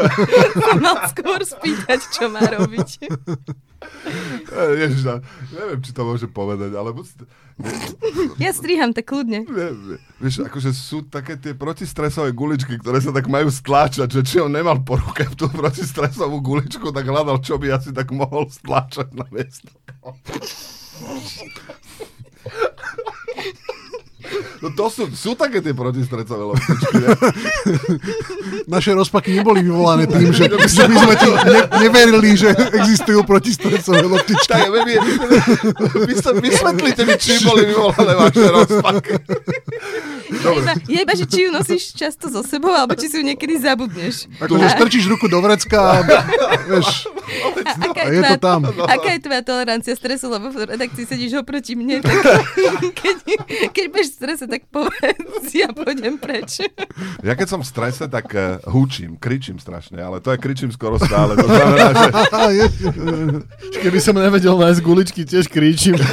Mal 0.84 0.98
skôr 1.12 1.44
spýtať, 1.44 2.00
čo 2.16 2.32
má 2.32 2.40
robiť. 2.40 3.12
Eh, 3.82 4.72
Ježiš, 4.78 5.10
no, 5.10 5.18
neviem, 5.58 5.82
či 5.82 5.92
to 5.92 6.06
môže 6.06 6.30
povedať, 6.30 6.70
ale 6.78 6.94
Ja 8.38 8.54
striham 8.54 8.94
tak 8.94 9.10
kľudne. 9.10 9.42
ne, 9.50 9.68
ne, 9.74 9.98
vieš, 10.22 10.46
akože 10.46 10.70
sú 10.70 11.02
také 11.10 11.34
tie 11.36 11.58
protistresové 11.58 12.30
guličky, 12.32 12.78
ktoré 12.78 13.02
sa 13.02 13.10
tak 13.10 13.26
majú 13.26 13.50
stláčať, 13.50 14.10
že 14.10 14.22
či 14.22 14.38
on 14.38 14.54
nemal 14.54 14.86
po 14.86 15.02
ruke 15.02 15.26
tú 15.34 15.50
protistresovú 15.50 16.46
guličku, 16.46 16.94
tak 16.94 17.10
hľadal, 17.10 17.42
čo 17.42 17.58
by 17.58 17.74
asi 17.74 17.90
tak 17.90 18.14
mohol 18.14 18.46
stláčať 18.54 19.18
na 19.18 19.26
miesto. 19.34 19.74
No 24.62 24.70
to 24.72 24.86
sú, 24.88 25.04
sú 25.12 25.34
také 25.34 25.60
tie 25.60 25.74
protistresové 25.74 26.44
loptičky, 26.46 26.96
ne? 27.02 27.08
Naše 28.74 28.94
rozpaky 28.94 29.34
neboli 29.42 29.66
vyvolané 29.66 30.06
tým, 30.06 30.30
že, 30.32 30.48
že 30.48 30.84
by 30.86 30.96
sme 30.96 31.14
ti 31.18 31.28
ne- 31.28 31.68
neverili, 31.82 32.30
že 32.38 32.54
existujú 32.54 33.26
protistresové 33.26 34.06
loptičky. 34.06 34.48
Tak, 34.48 34.70
vy, 34.70 34.80
vy, 34.86 34.96
vy, 34.98 36.14
vysvetlite 36.40 37.02
mi, 37.06 37.16
či 37.18 37.42
boli 37.42 37.66
vyvolané 37.68 38.14
vaše 38.16 38.46
rozpaky. 38.48 39.14
Ja 40.32 40.52
iba, 40.56 40.74
ja 40.88 41.00
iba, 41.04 41.14
že 41.14 41.26
či 41.28 41.40
ju 41.44 41.50
nosíš 41.52 41.92
často 41.92 42.32
so 42.32 42.40
sebou, 42.40 42.72
alebo 42.72 42.96
či 42.96 43.12
si 43.12 43.20
ju 43.20 43.24
niekedy 43.28 43.60
zabudneš. 43.60 44.32
Ako, 44.40 44.56
že 44.56 44.68
strčíš 44.72 45.06
ruku 45.12 45.28
do 45.28 45.44
vrecka 45.44 45.76
a 45.76 45.96
vieš, 46.72 47.12
A, 47.68 47.72
aká, 47.92 48.02
a 48.04 48.12
je 48.12 48.16
je 48.16 48.24
to 48.24 48.36
tvoja, 48.36 48.40
tam. 48.40 48.60
aká 48.68 49.10
je 49.16 49.20
tvoja 49.24 49.42
tolerancia 49.44 49.94
stresu, 49.96 50.32
lebo 50.32 50.52
v 50.52 50.68
redakcii 50.72 51.04
sedíš 51.04 51.44
oproti 51.44 51.76
mne, 51.76 52.00
tak 52.00 52.16
keď, 53.04 53.16
keď 53.72 53.86
budeš 53.92 54.08
v 54.12 54.16
strese, 54.16 54.46
tak 54.48 54.68
povedz, 54.72 55.48
ja 55.52 55.68
pôjdem 55.72 56.16
preč. 56.16 56.64
Ja 57.24 57.36
keď 57.36 57.48
som 57.52 57.60
v 57.64 57.68
strese, 57.68 58.08
tak 58.08 58.32
uh, 58.32 58.60
húčim, 58.72 59.20
kričím 59.20 59.60
strašne, 59.60 60.00
ale 60.00 60.24
to 60.24 60.32
je 60.32 60.40
kričím 60.40 60.72
skoro 60.72 60.96
stále. 61.00 61.36
To 61.36 61.48
znamená, 61.48 61.88
že 61.92 62.08
Keby 63.84 64.00
som 64.00 64.16
nevedel 64.16 64.56
nájsť 64.56 64.80
guličky, 64.80 65.22
tiež 65.28 65.48
kríčim. 65.52 65.96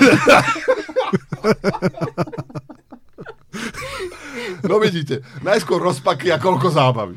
No 4.66 4.82
vidíte, 4.82 5.22
najskôr 5.44 5.78
rozpaky 5.78 6.34
a 6.34 6.38
koľko 6.40 6.66
zábavy. 6.72 7.16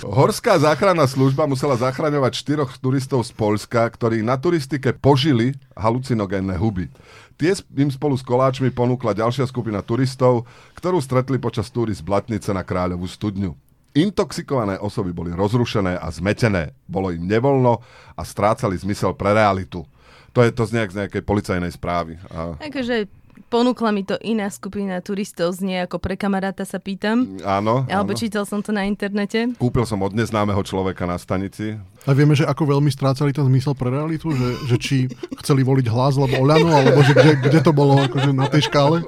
Horská 0.00 0.56
záchranná 0.56 1.04
služba 1.04 1.44
musela 1.44 1.76
zachraňovať 1.76 2.32
štyroch 2.32 2.72
turistov 2.80 3.20
z 3.20 3.36
Polska, 3.36 3.84
ktorí 3.84 4.24
na 4.24 4.40
turistike 4.40 4.96
požili 4.96 5.52
halucinogénne 5.76 6.56
huby. 6.56 6.88
Tie 7.36 7.52
im 7.76 7.92
spolu 7.92 8.16
s 8.16 8.24
koláčmi 8.24 8.72
ponúkla 8.72 9.12
ďalšia 9.12 9.44
skupina 9.44 9.84
turistov, 9.84 10.48
ktorú 10.76 11.04
stretli 11.04 11.36
počas 11.36 11.68
túry 11.68 11.92
z 11.92 12.00
Blatnice 12.00 12.52
na 12.56 12.64
Kráľovú 12.64 13.04
studňu. 13.04 13.52
Intoxikované 13.92 14.80
osoby 14.80 15.12
boli 15.12 15.34
rozrušené 15.36 16.00
a 16.00 16.08
zmetené. 16.08 16.72
Bolo 16.88 17.12
im 17.12 17.26
nevoľno 17.26 17.82
a 18.16 18.22
strácali 18.24 18.80
zmysel 18.80 19.12
pre 19.18 19.36
realitu. 19.36 19.84
To 20.30 20.46
je 20.46 20.54
to 20.54 20.62
z, 20.62 20.78
nejak, 20.78 20.90
z 20.94 20.98
nejakej 21.04 21.22
policajnej 21.26 21.72
správy. 21.74 22.14
A, 22.30 22.54
Akože 22.62 23.10
ponúkla 23.50 23.90
mi 23.90 24.06
to 24.06 24.14
iná 24.22 24.46
skupina 24.48 25.02
turistov, 25.02 25.58
znie 25.58 25.82
ako 25.84 25.98
pre 25.98 26.14
kamaráta 26.14 26.62
sa 26.62 26.78
pýtam. 26.78 27.36
áno, 27.42 27.84
Alebo 27.90 28.14
áno. 28.14 28.20
čítal 28.22 28.46
som 28.46 28.62
to 28.62 28.70
na 28.70 28.86
internete. 28.86 29.50
Kúpil 29.58 29.82
som 29.84 29.98
od 30.06 30.14
neznámeho 30.14 30.62
človeka 30.62 31.04
na 31.04 31.18
stanici. 31.18 31.74
A 32.06 32.10
vieme, 32.14 32.38
že 32.38 32.46
ako 32.46 32.78
veľmi 32.78 32.88
strácali 32.88 33.34
ten 33.34 33.44
zmysel 33.44 33.74
pre 33.74 33.90
realitu, 33.90 34.30
že, 34.30 34.48
že 34.70 34.76
či 34.78 34.96
chceli 35.42 35.66
voliť 35.66 35.86
hlas 35.90 36.14
alebo 36.16 36.38
Oľano, 36.40 36.70
alebo 36.70 37.02
že 37.02 37.12
kde, 37.12 37.32
kde 37.50 37.60
to 37.60 37.74
bolo 37.74 37.98
akože 37.98 38.30
na 38.30 38.46
tej 38.46 38.70
škále. 38.70 39.02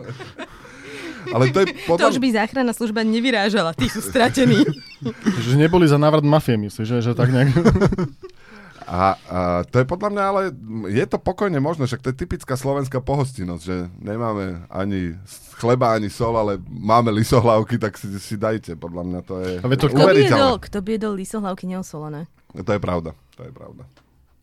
Ale 1.32 1.49
to 1.49 1.64
je 1.64 1.66
To 1.72 1.96
podľa... 1.96 2.12
už 2.12 2.18
by 2.20 2.28
záchranná 2.34 2.72
služba 2.76 3.00
nevyrážala, 3.06 3.72
tí 3.72 3.88
sú 3.88 4.04
stratení. 4.04 4.66
že 5.46 5.54
neboli 5.56 5.88
za 5.88 5.96
návrat 5.96 6.26
mafie, 6.26 6.58
myslíš, 6.61 6.84
že, 6.84 6.99
že 7.00 7.12
tak 7.16 7.32
nejak... 7.32 7.49
A, 8.84 9.02
a 9.06 9.38
to 9.64 9.76
je 9.76 9.84
podľa 9.84 10.08
mňa, 10.08 10.22
ale 10.24 10.40
je 10.88 11.04
to 11.04 11.16
pokojne 11.16 11.56
možné, 11.56 11.84
však 11.84 12.00
to 12.00 12.10
je 12.10 12.18
typická 12.18 12.52
slovenská 12.52 12.98
pohostinnosť, 12.98 13.62
že 13.62 13.76
nemáme 13.98 14.66
ani 14.68 15.16
chleba, 15.54 15.92
ani 15.92 16.06
sol, 16.06 16.34
ale 16.34 16.56
máme 16.64 17.10
lisohlavky, 17.10 17.76
tak 17.76 17.94
si, 17.94 18.10
si 18.16 18.34
dajte, 18.34 18.74
podľa 18.74 19.02
mňa 19.02 19.20
to 19.22 19.34
je 19.38 19.52
to- 19.78 19.88
Kto 19.88 19.98
by 19.98 20.02
jedol, 20.28 20.54
kto 20.58 20.78
by 20.78 20.90
jedol 20.92 21.12
lisohlavky 21.14 21.64
neosolené? 21.66 22.20
To 22.52 22.68
je 22.68 22.80
pravda, 22.80 23.10
to 23.32 23.42
je 23.42 23.50
pravda. 23.50 23.84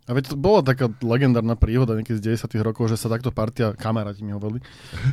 A 0.03 0.17
veď 0.17 0.33
to 0.33 0.35
bola 0.35 0.65
taká 0.65 0.89
legendárna 0.99 1.53
príhoda 1.53 1.93
niekedy 1.93 2.17
z 2.17 2.41
90 2.41 2.65
rokov, 2.65 2.89
že 2.89 2.97
sa 2.97 3.07
takto 3.07 3.29
partia, 3.29 3.71
kamaráti 3.71 4.25
mi 4.25 4.33
hovorili, 4.33 4.57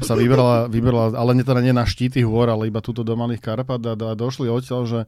sa 0.01 0.17
vybrala, 0.17 0.67
vybrala 0.67 1.13
ale 1.13 1.37
nie, 1.37 1.45
teda 1.45 1.61
nie 1.61 1.71
na 1.71 1.85
štíty 1.85 2.25
hôr, 2.25 2.49
ale 2.49 2.65
iba 2.67 2.81
túto 2.81 3.05
do 3.05 3.13
Malých 3.13 3.45
Karpat 3.45 3.77
a, 3.83 3.93
a 3.93 4.17
došli 4.17 4.49
odtiaľ, 4.49 4.89
že 4.89 5.01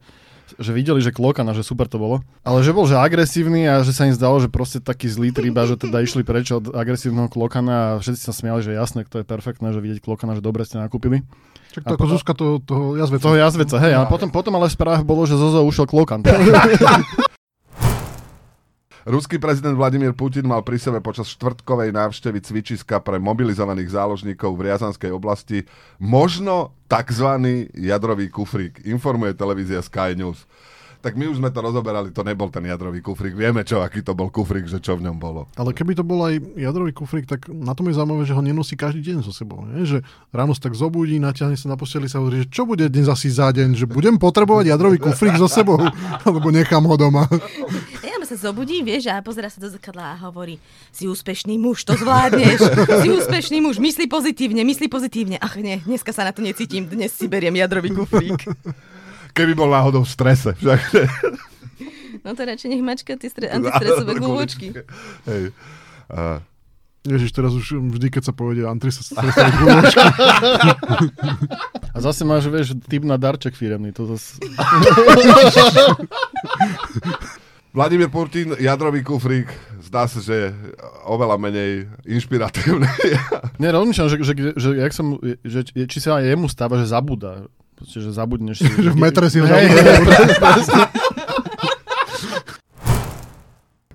že 0.57 0.71
videli, 0.73 1.03
že 1.03 1.13
klokana, 1.13 1.53
že 1.53 1.61
super 1.61 1.85
to 1.85 2.01
bolo. 2.01 2.25
Ale 2.41 2.65
že 2.65 2.73
bol 2.73 2.89
že 2.89 2.97
agresívny 2.97 3.69
a 3.69 3.85
že 3.85 3.93
sa 3.93 4.09
im 4.09 4.15
zdalo, 4.15 4.41
že 4.41 4.49
proste 4.49 4.81
taký 4.81 5.05
zlý 5.05 5.29
triba, 5.29 5.69
že 5.69 5.77
teda 5.77 6.01
išli 6.01 6.25
preč 6.25 6.49
od 6.49 6.73
agresívneho 6.73 7.29
klokana 7.29 7.75
a 7.75 7.97
všetci 8.01 8.21
sa 8.21 8.33
smiali, 8.33 8.65
že 8.65 8.73
jasné, 8.73 9.05
to 9.05 9.21
je 9.21 9.25
perfektné, 9.27 9.69
že 9.69 9.83
vidieť 9.83 9.99
klokana, 10.01 10.33
že 10.33 10.41
dobre 10.41 10.65
ste 10.65 10.81
nakúpili. 10.81 11.21
Čak 11.69 11.85
to 11.85 11.93
ako 12.01 12.05
Zuzka 12.09 12.33
toho, 12.33 12.57
toho 12.57 12.97
jazveca. 12.97 13.23
Toho 13.29 13.37
jazveca, 13.37 13.77
hej, 13.77 13.93
a 13.93 14.09
potom, 14.09 14.33
potom 14.33 14.57
ale 14.57 14.65
v 14.65 14.73
správach 14.73 15.05
bolo, 15.05 15.29
že 15.29 15.37
Zozo 15.37 15.61
ušiel 15.61 15.85
klokan. 15.85 16.25
Ruský 19.07 19.39
prezident 19.39 19.79
Vladimír 19.79 20.11
Putin 20.11 20.43
mal 20.43 20.59
pri 20.59 20.75
sebe 20.75 20.99
počas 20.99 21.31
štvrtkovej 21.31 21.95
návštevy 21.95 22.43
cvičiska 22.43 22.99
pre 22.99 23.15
mobilizovaných 23.15 23.95
záložníkov 23.95 24.59
v 24.59 24.67
Riazanskej 24.67 25.15
oblasti 25.15 25.63
možno 26.03 26.75
tzv. 26.91 27.39
jadrový 27.79 28.27
kufrík, 28.27 28.83
informuje 28.83 29.39
televízia 29.39 29.79
Sky 29.79 30.19
News. 30.19 30.43
Tak 30.99 31.15
my 31.15 31.31
už 31.31 31.39
sme 31.39 31.47
to 31.47 31.63
rozoberali, 31.63 32.11
to 32.11 32.27
nebol 32.27 32.51
ten 32.51 32.67
jadrový 32.67 32.99
kufrík. 32.99 33.31
Vieme, 33.31 33.63
čo, 33.63 33.79
aký 33.79 34.03
to 34.03 34.11
bol 34.11 34.27
kufrík, 34.27 34.67
že 34.67 34.83
čo 34.83 34.99
v 34.99 35.07
ňom 35.07 35.15
bolo. 35.15 35.47
Ale 35.55 35.71
keby 35.71 35.95
to 35.95 36.03
bol 36.03 36.19
aj 36.27 36.35
jadrový 36.59 36.91
kufrík, 36.91 37.23
tak 37.23 37.47
na 37.47 37.71
tom 37.71 37.87
je 37.87 37.95
zaujímavé, 37.95 38.27
že 38.27 38.35
ho 38.35 38.43
nenosí 38.43 38.75
každý 38.75 38.99
deň 39.07 39.23
so 39.23 39.31
sebou. 39.31 39.63
Nie? 39.63 39.87
Že 39.87 40.03
ráno 40.35 40.51
sa 40.51 40.67
tak 40.67 40.75
zobudí, 40.75 41.15
natiahne 41.15 41.55
sa 41.55 41.71
na 41.71 41.79
posteli 41.79 42.11
sa 42.11 42.19
hovorí, 42.19 42.43
že 42.43 42.51
čo 42.51 42.67
bude 42.67 42.83
dnes 42.91 43.07
asi 43.07 43.31
za 43.31 43.47
deň, 43.55 43.79
že 43.79 43.87
budem 43.87 44.19
potrebovať 44.19 44.75
jadrový 44.75 44.99
kufrík 44.99 45.39
so 45.39 45.47
sebou, 45.47 45.79
alebo 46.27 46.51
nechám 46.51 46.83
ho 46.83 46.99
doma. 46.99 47.31
Sa 48.29 48.37
zobudí, 48.37 48.85
vieš, 48.85 49.09
a 49.09 49.25
pozera 49.25 49.49
sa 49.49 49.57
do 49.57 49.73
zrkadla 49.73 50.13
a 50.13 50.21
hovorí, 50.29 50.61
si 50.93 51.09
úspešný 51.09 51.57
muž, 51.57 51.81
to 51.81 51.97
zvládneš, 51.97 52.61
si 53.01 53.09
úspešný 53.09 53.57
muž, 53.57 53.81
myslí 53.81 54.05
pozitívne, 54.05 54.61
myslí 54.61 54.85
pozitívne. 54.85 55.41
Ach 55.41 55.57
nie, 55.57 55.81
dneska 55.81 56.13
sa 56.13 56.21
na 56.21 56.29
to 56.29 56.45
necítim, 56.45 56.85
dnes 56.85 57.09
si 57.09 57.25
beriem 57.25 57.57
jadrový 57.57 57.89
kufrík. 57.89 58.45
Keby 59.33 59.57
bol 59.57 59.73
náhodou 59.73 60.05
v 60.05 60.13
strese. 60.13 60.53
Však, 60.61 60.81
No 62.21 62.35
to 62.35 62.41
radšej 62.45 62.69
nech 62.69 62.83
mačka 62.85 63.17
tie 63.17 63.31
stre- 63.31 63.49
antistresové 63.57 64.13
guľočky. 64.19 64.67
Hej. 65.25 65.43
A, 66.13 66.43
Ježiš, 67.07 67.31
teraz 67.31 67.55
už 67.55 67.79
vždy, 67.79 68.11
keď 68.11 68.23
sa 68.29 68.33
povede 68.35 68.67
antistresové 68.67 69.31
guľočky. 69.57 69.99
A 71.95 71.97
zase 71.97 72.21
máš, 72.27 72.45
vieš, 72.45 72.77
typ 72.85 73.01
na 73.01 73.17
darček 73.17 73.57
firemný. 73.57 73.89
To 73.97 74.05
zase... 74.13 74.37
Vladimír 77.69 78.09
Putin, 78.09 78.57
jadrový 78.57 79.05
kufrík, 79.05 79.45
zdá 79.77 80.09
sa, 80.09 80.17
že 80.17 80.49
oveľa 81.05 81.37
menej 81.37 81.85
inšpiratívny. 82.01 82.89
Nie, 83.61 83.69
rozmýšľam, 83.69 84.09
že, 84.09 84.17
že, 84.25 84.33
že, 84.57 84.69
jak 84.73 84.89
som, 84.89 85.21
že, 85.45 85.61
či 85.85 86.01
sa 86.01 86.17
aj 86.17 86.33
jemu 86.33 86.49
stáva, 86.49 86.81
že 86.81 86.89
zabúda. 86.89 87.45
Proste, 87.77 88.01
že 88.01 88.09
zabudneš 88.09 88.65
si. 88.65 88.73
Že 88.89 88.97
v 88.97 88.97
metre 88.97 89.29
si 89.29 89.37
ho. 89.37 89.45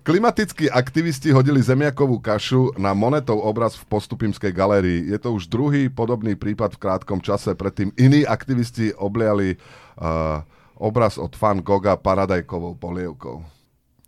Klimatickí 0.05 0.71
aktivisti 0.71 1.35
hodili 1.35 1.59
zemiakovú 1.59 2.21
kašu 2.23 2.79
na 2.79 2.95
monetov 2.95 3.43
obraz 3.43 3.75
v 3.75 3.89
postupimskej 3.91 4.53
galérii. 4.55 5.11
Je 5.11 5.19
to 5.19 5.35
už 5.35 5.51
druhý 5.51 5.91
podobný 5.91 6.39
prípad 6.39 6.77
v 6.77 6.81
krátkom 6.81 7.19
čase. 7.25 7.57
Predtým 7.57 7.91
iní 7.97 8.23
aktivisti 8.23 8.93
obliali 8.93 9.57
uh, 9.57 10.45
obraz 10.77 11.17
od 11.17 11.33
Van 11.41 11.65
Gogha 11.65 11.97
paradajkovou 11.97 12.77
polievkou. 12.77 13.54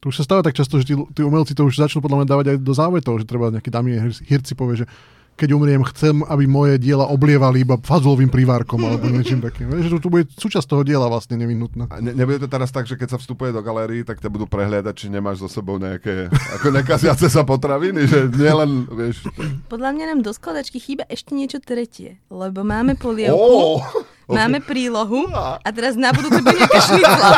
To 0.06 0.14
už 0.14 0.22
sa 0.22 0.26
stáva 0.30 0.46
tak 0.46 0.54
často, 0.54 0.78
že 0.78 0.86
tí, 0.86 0.94
tí 0.94 1.26
umelci 1.26 1.50
to 1.50 1.66
už 1.66 1.82
začnú 1.82 1.98
podľa 1.98 2.22
mňa 2.22 2.30
dávať 2.30 2.46
aj 2.54 2.56
do 2.62 2.70
závetov, 2.78 3.18
že 3.18 3.26
treba 3.26 3.50
nejaký 3.50 3.74
dámy 3.74 3.98
Hirci 4.22 4.54
povie, 4.54 4.78
že 4.78 4.86
keď 5.34 5.50
umriem, 5.50 5.82
chcem, 5.90 6.22
aby 6.30 6.46
moje 6.46 6.78
diela 6.78 7.10
oblievali 7.10 7.66
iba 7.66 7.74
fazulovým 7.74 8.30
privárkom 8.30 8.78
alebo 8.86 9.10
niečím 9.10 9.42
takým. 9.42 9.66
Že 9.66 9.98
to, 9.98 10.06
to 10.06 10.08
bude 10.14 10.30
súčasť 10.30 10.62
toho 10.62 10.86
diela 10.86 11.10
vlastne 11.10 11.34
nevyhnutná. 11.42 11.90
A 11.90 11.98
ne, 11.98 12.14
nebude 12.14 12.38
to 12.38 12.46
teraz 12.46 12.70
tak, 12.70 12.86
že 12.86 12.94
keď 12.94 13.18
sa 13.18 13.18
vstupuje 13.18 13.50
do 13.50 13.66
galérii, 13.66 14.06
tak 14.06 14.22
ťa 14.22 14.30
budú 14.30 14.46
prehliadať, 14.46 14.94
či 14.94 15.10
nemáš 15.10 15.42
so 15.42 15.50
sebou 15.50 15.82
nejaké 15.82 16.30
ako 16.30 16.70
nekaziace 16.70 17.26
sa 17.26 17.42
potraviny, 17.42 18.06
že 18.06 18.30
nielen, 18.30 18.86
vieš... 18.86 19.26
Podľa 19.66 19.90
mňa 19.90 20.04
nám 20.14 20.20
do 20.22 20.30
skladačky 20.30 20.78
chýba 20.78 21.02
ešte 21.10 21.34
niečo 21.34 21.58
tretie, 21.58 22.22
lebo 22.30 22.62
máme 22.62 22.94
polievku, 22.94 23.34
Ó, 23.34 23.82
máme 24.26 24.58
prílohu 24.58 25.30
a 25.34 25.68
teraz 25.70 25.94
na 25.94 26.10
budúce 26.10 26.42
bude 26.42 26.58
nejaká 26.58 26.80
šnicla. 26.82 27.30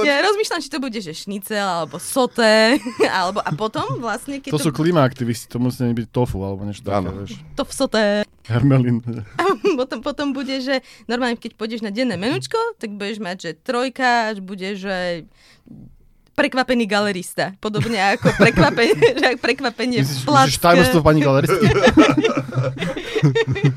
Ja 0.06 0.22
rozmýšľam, 0.22 0.60
či 0.62 0.70
to 0.70 0.78
bude, 0.78 0.98
že 1.02 1.12
šnicel, 1.12 1.62
alebo 1.62 1.98
soté, 1.98 2.78
alebo 3.18 3.42
a 3.42 3.50
potom 3.54 3.98
vlastne, 3.98 4.38
keď 4.38 4.54
To 4.54 4.58
to, 4.58 4.66
sú 4.68 4.72
klimaaktivisti, 4.74 5.50
to 5.50 5.58
musí 5.58 5.82
byť 5.82 6.06
tofu 6.10 6.38
alebo 6.42 6.62
niečo 6.64 6.86
také, 6.86 7.10
vieš. 7.10 7.38
to 7.58 7.62
v 7.66 7.72
soté, 7.72 8.04
Hermelín. 8.46 9.02
potom, 9.78 9.98
potom 10.02 10.26
bude, 10.32 10.58
že 10.62 10.82
normálne, 11.06 11.38
keď 11.38 11.54
pôjdeš 11.54 11.82
na 11.84 11.92
denné 11.94 12.16
menučko, 12.18 12.56
tak 12.78 12.94
budeš 12.94 13.18
mať, 13.22 13.36
že 13.38 13.50
trojka, 13.60 14.34
bude, 14.42 14.74
že 14.74 15.26
prekvapený 16.32 16.84
galerista. 16.84 17.52
Podobne 17.58 17.98
ako 18.12 18.32
prekvapenie, 18.34 18.96
že 19.20 19.28
prekvapenie 19.36 20.00
Myslíš, 20.00 20.24
myslíš 20.24 20.56
tajomstvo 20.58 21.00
pani 21.00 21.20
galeristky? 21.20 21.66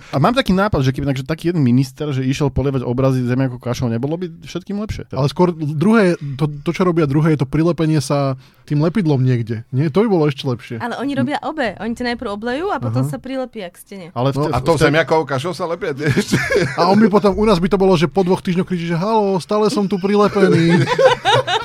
A 0.08 0.18
mám 0.18 0.32
taký 0.32 0.52
nápad, 0.52 0.80
že 0.82 0.92
keby 0.92 1.04
takže 1.06 1.26
taký 1.26 1.52
jeden 1.52 1.60
minister, 1.60 2.08
že 2.10 2.24
išiel 2.24 2.48
polievať 2.48 2.82
obrazy 2.82 3.26
zemiakou 3.26 3.58
kašou, 3.58 3.90
nebolo 3.90 4.16
by 4.16 4.32
všetkým 4.40 4.78
lepšie. 4.78 5.10
Ale 5.10 5.28
skôr 5.28 5.52
druhé, 5.52 6.16
to, 6.38 6.48
to, 6.62 6.70
čo 6.72 6.86
robia 6.86 7.04
druhé, 7.04 7.34
je 7.34 7.42
to 7.42 7.48
prilepenie 7.48 8.00
sa 8.00 8.40
tým 8.64 8.80
lepidlom 8.80 9.20
niekde. 9.20 9.68
Nie, 9.70 9.90
to 9.90 10.00
by 10.00 10.10
bolo 10.10 10.24
ešte 10.26 10.46
lepšie. 10.46 10.76
Ale 10.78 10.96
oni 10.96 11.12
robia 11.12 11.42
obe. 11.42 11.76
Oni 11.76 11.92
to 11.92 12.06
najprv 12.06 12.30
oblejú 12.30 12.72
a 12.72 12.80
potom 12.80 13.04
Aha. 13.04 13.10
sa 13.10 13.18
prilepia 13.18 13.68
k 13.68 13.76
stene. 13.76 14.08
Ale 14.14 14.32
v, 14.32 14.38
No, 14.38 14.44
te- 14.46 14.54
A 14.54 14.60
to 14.60 14.72
v 14.72 14.78
te- 14.78 14.84
zemiakovou 14.86 15.26
kašou 15.26 15.52
sa 15.52 15.66
lepia 15.66 15.92
ešte. 15.92 16.40
A 16.80 16.88
on 16.88 16.98
by 16.98 17.08
potom, 17.10 17.34
u 17.34 17.44
nás 17.44 17.58
by 17.58 17.68
to 17.68 17.76
bolo, 17.76 17.94
že 17.94 18.08
po 18.08 18.22
dvoch 18.22 18.40
týždňoch 18.40 18.64
kričí, 18.64 18.86
že 18.86 18.96
halo, 18.96 19.36
stále 19.38 19.68
som 19.68 19.84
tu 19.84 19.98
prilepený. 19.98 20.88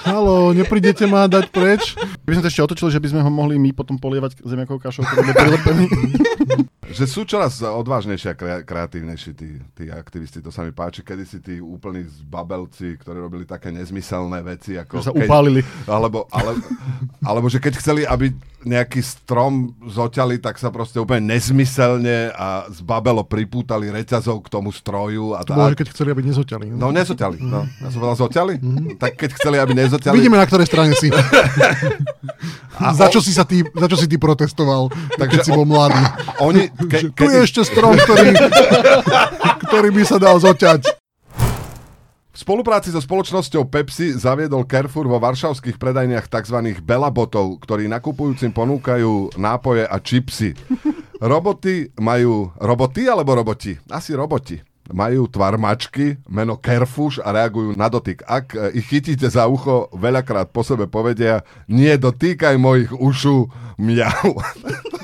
Halo, 0.02 0.50
neprídete 0.88 1.04
ma 1.04 1.28
dať 1.28 1.52
preč? 1.52 1.92
Keby 2.25 2.40
sme 2.40 2.45
to 2.45 2.49
ešte 2.49 2.64
otočili, 2.64 2.90
že 2.97 3.02
by 3.04 3.09
sme 3.12 3.21
ho 3.21 3.28
mohli 3.28 3.61
my 3.61 3.76
potom 3.76 4.00
polievať 4.00 4.40
zemiakou 4.40 4.80
kašou, 4.80 5.04
bude 5.04 5.37
prilepený. 5.37 5.85
Že 6.88 7.04
sú 7.04 7.21
čoraz 7.25 7.61
odvážnejšie 7.61 8.33
a 8.33 8.37
kre- 8.37 8.62
kreatívnejší 8.64 9.30
tí, 9.37 9.61
tí 9.76 9.85
aktivisti, 9.92 10.40
to 10.40 10.49
sa 10.49 10.64
mi 10.64 10.73
páči. 10.73 11.04
Kedy 11.04 11.25
si 11.25 11.38
tí 11.38 11.61
úplní 11.61 12.04
zbabelci, 12.04 12.97
ktorí 12.97 13.21
robili 13.21 13.45
také 13.45 13.68
nezmyselné 13.68 14.40
veci, 14.40 14.80
ako 14.80 14.99
Že 14.99 15.04
sa 15.04 15.12
upálili. 15.12 15.61
Alebo, 15.85 16.25
ale, 16.33 16.57
alebo 17.21 17.47
že 17.52 17.61
keď 17.61 17.73
chceli, 17.76 18.02
aby 18.09 18.33
nejaký 18.59 18.99
strom 19.04 19.71
zoťali, 19.87 20.42
tak 20.42 20.59
sa 20.59 20.73
proste 20.75 20.99
úplne 20.99 21.30
nezmyselne 21.30 22.35
a 22.35 22.66
zbabelo 22.73 23.23
pripútali 23.23 23.87
reťazov 23.87 24.42
k 24.42 24.49
tomu 24.50 24.75
stroju. 24.75 25.38
A 25.38 25.47
To 25.47 25.54
bolo, 25.54 25.71
tak. 25.71 25.87
keď 25.87 25.88
chceli, 25.95 26.09
aby 26.11 26.23
nezoťali. 26.26 26.66
No 26.75 26.90
nezoťali. 26.90 27.38
No. 27.38 27.68
Ja 27.78 27.88
som 27.92 28.02
povedal 28.02 28.18
zoťali? 28.18 28.54
Tak 28.99 29.14
keď 29.14 29.30
chceli, 29.38 29.57
aby 29.62 29.73
nezoťali... 29.78 30.16
Vidíme, 30.18 30.40
na 30.40 30.47
ktorej 30.49 30.66
strane 30.66 30.90
si. 30.99 31.07
A 32.78 32.95
za, 32.95 33.11
o- 33.11 33.12
čo 33.12 33.18
si 33.18 33.35
sa 33.35 33.42
ty, 33.42 33.66
za 33.66 33.87
čo 33.90 33.99
si 33.99 34.07
ty 34.07 34.14
protestoval, 34.14 34.87
keď 35.18 35.18
Takže 35.18 35.38
si 35.42 35.50
bol 35.50 35.66
mladý. 35.66 35.99
Oni, 36.47 36.71
ke, 36.87 37.11
Tu 37.11 37.25
je 37.26 37.38
ešte 37.42 37.62
strom, 37.66 37.98
ktorý, 37.98 38.38
ktorý 39.66 39.88
by 39.90 40.02
sa 40.07 40.16
dal 40.22 40.38
zoťať. 40.38 40.98
V 42.38 42.46
spolupráci 42.46 42.94
so 42.94 43.02
spoločnosťou 43.02 43.66
Pepsi 43.66 44.14
zaviedol 44.14 44.62
Carrefour 44.62 45.11
vo 45.11 45.18
varšavských 45.18 45.74
predajniach 45.74 46.31
tzv. 46.31 46.79
belabotov, 46.87 47.59
ktorí 47.59 47.90
nakupujúcim 47.90 48.55
ponúkajú 48.55 49.35
nápoje 49.35 49.83
a 49.83 49.98
čipsy. 49.98 50.55
Roboty 51.18 51.90
majú... 51.98 52.55
Roboty 52.62 53.11
alebo 53.11 53.35
roboti? 53.35 53.74
Asi 53.90 54.14
roboti. 54.14 54.62
Majú 54.87 55.26
tvar 55.26 55.59
mačky, 55.59 56.14
meno 56.31 56.55
Kerfuš 56.55 57.18
a 57.26 57.35
reagujú 57.35 57.74
na 57.74 57.90
dotyk. 57.90 58.22
Ak 58.22 58.55
e, 58.55 58.70
ich 58.79 58.87
chytíte 58.87 59.26
za 59.26 59.50
ucho, 59.50 59.90
veľakrát 59.92 60.55
po 60.55 60.62
sebe 60.62 60.87
povedia 60.87 61.42
nie 61.66 61.92
dotýkaj 61.98 62.55
mojich 62.55 62.94
ušu, 62.94 63.50
mňau. 63.83 64.31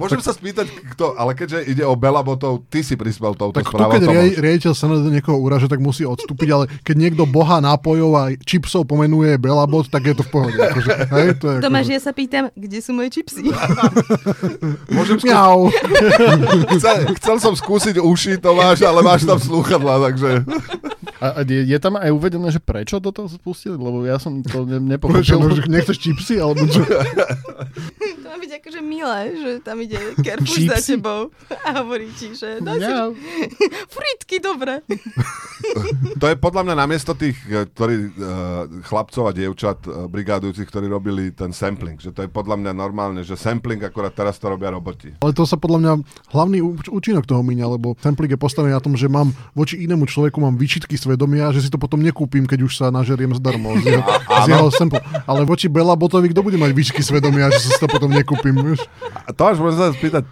Môžem 0.00 0.20
sa 0.20 0.32
spýtať, 0.32 0.66
kto, 0.96 1.12
ale 1.14 1.32
keďže 1.32 1.58
ide 1.66 1.84
o 1.84 1.92
Belabotov, 1.92 2.64
ty 2.66 2.80
si 2.80 2.96
prispel 2.96 3.36
touto 3.36 3.52
Tak 3.52 3.68
správou. 3.68 3.92
keď 3.92 4.00
Tomáš. 4.02 4.16
riadi- 4.16 4.36
riaditeľ 4.40 4.72
sa 4.72 4.86
na 4.88 4.96
niekoho 5.06 5.36
uraže, 5.36 5.68
tak 5.68 5.78
musí 5.78 6.02
odstúpiť, 6.02 6.48
ale 6.50 6.64
keď 6.80 6.96
niekto 6.96 7.22
boha 7.24 7.60
nápojov 7.60 8.10
a 8.12 8.22
čipsov 8.34 8.84
pomenuje 8.84 9.36
Belabot, 9.36 9.84
tak 9.84 10.08
je 10.08 10.14
to 10.16 10.24
v 10.24 10.30
pohode. 10.30 10.56
Akože, 10.56 10.92
hej, 11.06 11.28
to 11.36 11.46
je 11.46 11.56
Tomáš, 11.60 11.86
akože... 11.86 11.92
ja 11.92 12.00
sa 12.00 12.12
pýtam, 12.12 12.44
kde 12.54 12.78
sú 12.80 12.90
moje 12.90 13.12
čipsy? 13.12 13.52
Môžem 14.96 15.20
skú... 15.20 15.28
Mňau. 15.28 15.68
chcel, 16.80 16.96
chcel 17.14 17.36
som 17.38 17.52
skúsiť 17.52 18.00
uši, 18.00 18.40
Tomáš, 18.40 18.80
ale 18.82 19.04
máš 19.04 19.28
tam 19.28 19.36
slúchadla, 19.36 20.00
takže... 20.08 20.48
A, 21.20 21.36
a 21.36 21.40
je, 21.44 21.68
je 21.68 21.78
tam 21.78 22.00
aj 22.00 22.08
uvedené, 22.08 22.48
že 22.48 22.56
prečo 22.56 22.96
do 22.96 23.12
toho 23.12 23.28
spustili? 23.28 23.76
Lebo 23.76 24.00
ja 24.08 24.16
som 24.16 24.40
to 24.40 24.64
ne, 24.64 24.96
Prečo, 24.96 25.36
no, 25.36 25.52
že 25.52 25.60
nepochopil. 25.60 25.68
nechceš 25.68 25.98
čipsy? 26.00 26.40
Alebo 26.40 26.64
čo? 26.64 26.80
byť 28.50 28.66
akože 28.66 28.80
milé, 28.82 29.20
že 29.38 29.50
tam 29.62 29.78
ide 29.78 29.94
kerfuš 30.18 30.66
za 30.66 30.82
tebou 30.82 31.30
a 31.54 31.68
hovorí 31.78 32.10
ti, 32.18 32.34
že 32.34 32.58
daj 32.58 32.82
si 32.82 32.90
Mňau. 32.90 33.10
fritky, 33.94 34.42
dobre. 34.42 34.82
To 36.20 36.26
je 36.28 36.36
podľa 36.40 36.66
mňa 36.66 36.74
namiesto 36.74 37.12
tých, 37.12 37.36
eh, 37.52 37.68
ktorí, 37.68 37.94
uh, 38.16 38.80
chlapcov 38.80 39.28
a 39.28 39.32
dievčat 39.36 39.84
uh, 39.84 40.08
brigádujúcich, 40.08 40.64
ktorí 40.64 40.88
robili 40.88 41.36
ten 41.36 41.52
sampling. 41.52 42.00
Že 42.00 42.10
to 42.16 42.20
je 42.24 42.30
podľa 42.32 42.56
mňa 42.64 42.72
normálne, 42.72 43.20
že 43.20 43.36
sampling 43.36 43.76
akurát 43.84 44.12
teraz 44.12 44.40
to 44.40 44.48
robia 44.48 44.72
roboti. 44.72 45.12
Ale 45.20 45.36
to 45.36 45.44
sa 45.44 45.60
podľa 45.60 45.78
mňa 45.84 45.92
hlavný 46.32 46.64
účinok 46.88 47.28
toho 47.28 47.44
míňa, 47.44 47.76
lebo 47.76 47.92
sampling 48.00 48.32
je 48.32 48.40
postavený 48.40 48.72
na 48.72 48.80
tom, 48.80 48.96
že 48.96 49.12
mám 49.12 49.36
voči 49.52 49.84
inému 49.84 50.08
človeku 50.08 50.40
mám 50.40 50.56
výčitky 50.56 50.96
svedomia, 50.96 51.52
že 51.52 51.60
si 51.60 51.68
to 51.68 51.76
potom 51.76 52.00
nekúpim, 52.00 52.48
keď 52.48 52.64
už 52.64 52.72
sa 52.80 52.86
nažeriem 52.88 53.36
zdarmo 53.36 53.76
z 53.84 54.00
jeho, 54.00 54.04
z 54.16 54.46
jeho 54.48 54.68
sample. 54.72 55.00
Ale 55.28 55.44
voči 55.44 55.68
Bela 55.68 55.92
Botovi, 55.92 56.32
kto 56.32 56.40
bude 56.40 56.56
mať 56.56 56.72
výčitky 56.72 57.04
svedomia, 57.04 57.52
že 57.52 57.68
si 57.68 57.76
to 57.76 57.84
potom 57.84 58.08
nekúpim, 58.08 58.39
vieš? 58.42 58.80
A 59.20 59.30
Tomáš, 59.30 59.56
môžem 59.56 59.78
sa 59.78 59.88
spýtať, 59.90 60.24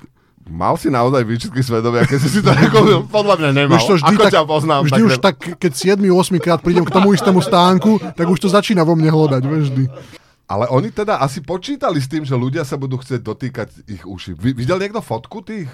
mal 0.44 0.74
si 0.74 0.88
naozaj 0.88 1.22
výčitky 1.22 1.60
svedomia, 1.60 2.02
keď 2.02 2.18
si 2.18 2.40
to 2.40 2.50
nekúpil? 2.50 3.04
Podľa 3.06 3.34
mňa 3.36 3.50
nemal. 3.52 3.72
Vieš 3.72 3.84
to 3.84 3.94
vždy 3.96 4.08
Ako 4.10 4.22
tak, 4.22 4.32
ťa 4.32 4.42
poznám? 4.44 4.80
vždy 4.82 4.92
tak 4.94 5.04
už 5.04 5.12
ne- 5.12 5.22
tak, 5.22 5.34
keď 5.56 5.72
7-8 6.00 6.08
krát 6.38 6.58
prídem 6.58 6.82
k 6.82 6.90
tomu 6.90 7.12
istému 7.12 7.38
stánku, 7.38 8.00
tak 8.10 8.24
už 8.24 8.38
to 8.38 8.48
začína 8.48 8.80
vo 8.80 8.92
mne 8.92 9.08
hľadať, 9.08 9.42
vieš, 9.42 9.64
vždy. 9.68 9.84
Ale 10.46 10.64
oni 10.66 10.88
teda 10.88 11.20
asi 11.20 11.44
počítali 11.44 12.00
s 12.00 12.08
tým, 12.08 12.24
že 12.24 12.32
ľudia 12.32 12.64
sa 12.64 12.74
budú 12.74 12.96
chcieť 12.96 13.20
dotýkať 13.20 13.68
ich 13.84 14.00
uši. 14.02 14.32
Vi- 14.32 14.56
Videl 14.56 14.78
niekto 14.78 14.98
fotku 14.98 15.44
tých? 15.44 15.68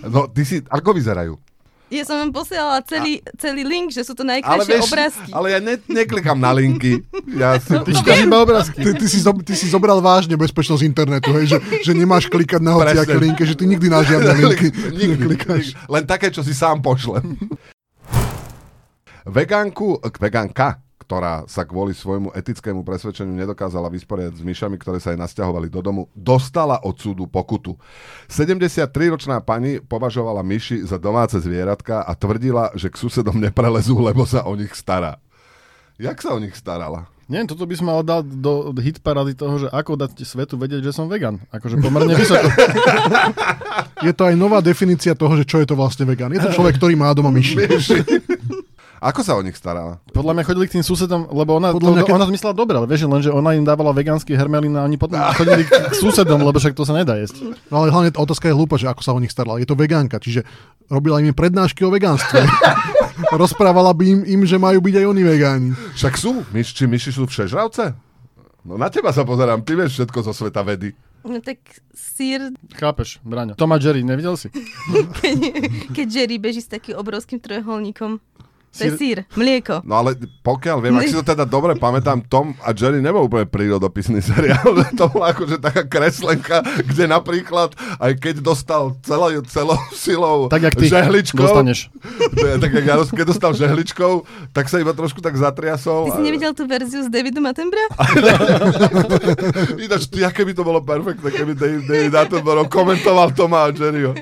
No, 0.00 0.24
ty 0.26 0.42
si, 0.42 0.64
ako 0.64 0.96
vyzerajú? 0.96 1.36
Ja 1.88 2.02
som 2.02 2.16
vám 2.16 2.32
posielala 2.32 2.80
celý, 2.82 3.18
celý 3.36 3.62
link, 3.62 3.88
že 3.88 4.02
sú 4.02 4.12
to 4.12 4.22
Ale, 4.22 4.40
najkrajšie 4.40 4.66
vieš, 4.66 4.84
obrázky. 4.88 5.30
ale 5.30 5.46
ja 5.48 5.60
ne, 5.60 5.74
neklikám 5.78 6.34
na 6.34 6.50
linky. 6.50 7.04
Ja 7.30 7.54
si, 7.56 7.70
Ty 7.70 7.90
čítaš 7.92 8.18
iba 8.20 8.40
obrázky. 8.40 8.78
Ty, 8.78 8.90
ty, 8.96 9.06
si, 9.06 9.18
ty 9.22 9.54
si 9.54 9.66
zobral 9.66 10.00
vážne 10.00 10.34
bezpečnosť 10.34 10.82
internetu, 10.82 11.30
hej, 11.34 11.46
že, 11.46 11.58
že 11.80 11.92
nemáš 11.92 12.26
klikať 12.26 12.58
na 12.58 12.74
hociaké 12.74 13.14
linky, 13.14 13.44
že 13.44 13.54
ty 13.54 13.64
nikdy 13.64 13.86
na 13.86 14.00
žiadne 14.00 14.32
linky 14.42 14.68
nikdy, 14.90 15.06
neklikáš. 15.22 15.76
Len 15.86 16.02
také, 16.02 16.28
čo 16.28 16.40
si 16.40 16.50
sám 16.50 16.80
pošlem. 16.80 17.36
Vegánku, 19.24 20.00
k- 20.02 20.18
vegánka, 20.18 20.83
ktorá 21.04 21.44
sa 21.44 21.68
kvôli 21.68 21.92
svojmu 21.92 22.32
etickému 22.32 22.80
presvedčeniu 22.80 23.36
nedokázala 23.36 23.92
vysporiadať 23.92 24.40
s 24.40 24.42
myšami, 24.42 24.80
ktoré 24.80 24.96
sa 24.96 25.12
jej 25.12 25.20
nasťahovali 25.20 25.68
do 25.68 25.84
domu, 25.84 26.02
dostala 26.16 26.80
od 26.80 26.96
súdu 26.96 27.28
pokutu. 27.28 27.76
73-ročná 28.32 29.44
pani 29.44 29.84
považovala 29.84 30.40
myši 30.40 30.88
za 30.88 30.96
domáce 30.96 31.36
zvieratka 31.36 32.00
a 32.00 32.16
tvrdila, 32.16 32.72
že 32.72 32.88
k 32.88 32.96
susedom 32.96 33.36
neprelezú, 33.36 34.00
lebo 34.00 34.24
sa 34.24 34.48
o 34.48 34.56
nich 34.56 34.72
stará. 34.72 35.20
Jak 36.00 36.18
sa 36.24 36.32
o 36.32 36.40
nich 36.40 36.56
starala? 36.56 37.06
Neviem, 37.24 37.48
toto 37.48 37.64
by 37.64 37.72
som 37.72 37.88
mal 37.88 38.04
dať 38.04 38.24
do 38.36 38.68
hit 38.84 39.00
parady 39.00 39.32
toho, 39.32 39.56
že 39.56 39.68
ako 39.72 39.96
dať 39.96 40.12
svetu 40.28 40.60
vedieť, 40.60 40.84
že 40.84 40.92
som 40.92 41.08
vegan. 41.08 41.40
Akože 41.48 41.80
pomerne 41.80 42.12
vysoko. 42.12 42.44
Je 44.04 44.12
to 44.12 44.28
aj 44.28 44.36
nová 44.36 44.60
definícia 44.60 45.16
toho, 45.16 45.32
že 45.40 45.48
čo 45.48 45.64
je 45.64 45.66
to 45.72 45.72
vlastne 45.72 46.04
vegán. 46.04 46.28
Je 46.28 46.36
to 46.36 46.52
človek, 46.52 46.76
ktorý 46.76 46.92
má 46.92 47.08
doma 47.16 47.32
myši. 47.32 47.56
Ako 49.04 49.20
sa 49.20 49.36
o 49.36 49.44
nich 49.44 49.52
starala? 49.52 50.00
Podľa 50.16 50.32
mňa 50.32 50.44
chodili 50.48 50.64
k 50.64 50.80
tým 50.80 50.84
susedom, 50.84 51.28
lebo 51.28 51.60
ona, 51.60 51.76
Podľa 51.76 51.84
to, 51.84 51.92
mňa, 51.92 52.02
keď- 52.08 52.16
ona 52.16 52.24
to 52.24 52.32
myslela 52.32 52.54
dobre, 52.56 52.74
ale 52.80 52.88
vieš, 52.88 53.04
lenže 53.04 53.28
ona 53.28 53.52
im 53.52 53.60
dávala 53.60 53.92
vegánsky 53.92 54.32
hermelín 54.32 54.72
a 54.80 54.88
oni 54.88 54.96
potom 54.96 55.20
chodili 55.36 55.68
k 55.68 55.92
susedom, 55.92 56.40
lebo 56.40 56.56
však 56.56 56.72
to 56.72 56.88
sa 56.88 56.96
nedá 56.96 57.20
jesť. 57.20 57.36
No 57.68 57.84
ale 57.84 57.92
hlavne 57.92 58.16
tá 58.16 58.24
otázka 58.24 58.48
je 58.48 58.56
hlúpa, 58.56 58.80
že 58.80 58.88
ako 58.88 59.04
sa 59.04 59.12
o 59.12 59.20
nich 59.20 59.28
starala. 59.28 59.60
Je 59.60 59.68
to 59.68 59.76
vegánka, 59.76 60.16
čiže 60.16 60.48
robila 60.88 61.20
im 61.20 61.36
prednášky 61.36 61.84
o 61.84 61.92
vegánstve. 61.92 62.48
Rozprávala 63.44 63.92
by 63.92 64.04
im, 64.08 64.20
im, 64.24 64.42
že 64.48 64.56
majú 64.56 64.80
byť 64.80 64.94
aj 64.96 65.06
oni 65.06 65.22
vegáni. 65.22 65.70
Však 66.00 66.14
sú. 66.16 66.40
Myš, 66.56 66.72
či 66.72 66.88
myši 66.88 67.12
sú 67.12 67.28
všežravce? 67.28 67.92
No 68.64 68.80
na 68.80 68.88
teba 68.88 69.12
sa 69.12 69.28
pozerám, 69.28 69.60
ty 69.60 69.76
vieš 69.76 70.00
všetko 70.00 70.18
zo 70.24 70.32
sveta 70.32 70.64
vedy. 70.64 70.96
No 71.24 71.40
tak 71.40 71.60
sír, 71.92 72.52
Chápeš, 72.76 73.16
Braňo. 73.24 73.56
Tom 73.56 73.72
a 73.72 73.80
Jerry, 73.80 74.04
nevidel 74.04 74.36
si? 74.36 74.52
keď, 75.20 75.36
keď 75.92 76.06
Jerry 76.08 76.36
beží 76.36 76.60
s 76.60 76.68
takým 76.68 76.96
obrovským 76.96 77.40
trojuholníkom. 77.40 78.20
To 78.74 78.82
je 78.82 78.90
sír, 78.98 79.18
mlieko. 79.38 79.86
No 79.86 80.02
ale 80.02 80.18
pokiaľ 80.42 80.76
viem, 80.82 80.98
ak 80.98 81.06
si 81.06 81.14
to 81.14 81.22
teda 81.22 81.46
dobre 81.46 81.78
pamätám, 81.78 82.26
Tom 82.26 82.58
a 82.58 82.74
Jerry 82.74 82.98
nebol 82.98 83.30
úplne 83.30 83.46
prírodopisný 83.46 84.18
seriál. 84.18 84.66
to 84.98 85.06
bola 85.14 85.30
akože 85.30 85.62
taká 85.62 85.86
kreslenka, 85.86 86.66
kde 86.82 87.06
napríklad, 87.06 87.78
aj 88.02 88.12
keď 88.18 88.42
dostal 88.42 88.98
celou, 89.06 89.30
celou 89.46 89.78
silou 89.94 90.38
Tak, 90.50 90.62
jak 90.62 90.74
ty 90.74 90.90
žehličkou, 90.90 91.38
dostaneš. 91.38 91.86
tak 92.58 92.70
jak 92.74 92.84
ja, 92.84 92.94
keď 92.98 93.26
dostal 93.30 93.54
žehličkou, 93.54 94.26
tak 94.50 94.66
sa 94.66 94.82
iba 94.82 94.90
trošku 94.90 95.22
tak 95.22 95.38
zatriasol. 95.38 96.10
Ty 96.10 96.18
si 96.18 96.22
nevidel 96.26 96.50
tú 96.50 96.66
verziu 96.66 97.06
s 97.06 97.08
Davidom 97.08 97.46
Attenborough? 97.46 97.94
Ináč, 99.86 100.10
aké 100.18 100.42
by 100.42 100.52
to 100.56 100.66
bolo 100.66 100.82
perfektné, 100.82 101.28
keby 101.30 101.52
David, 101.54 102.10
Attenborough 102.10 102.66
komentoval 102.66 103.30
Toma 103.38 103.68
a 103.68 103.72
Jerryho. 103.72 104.18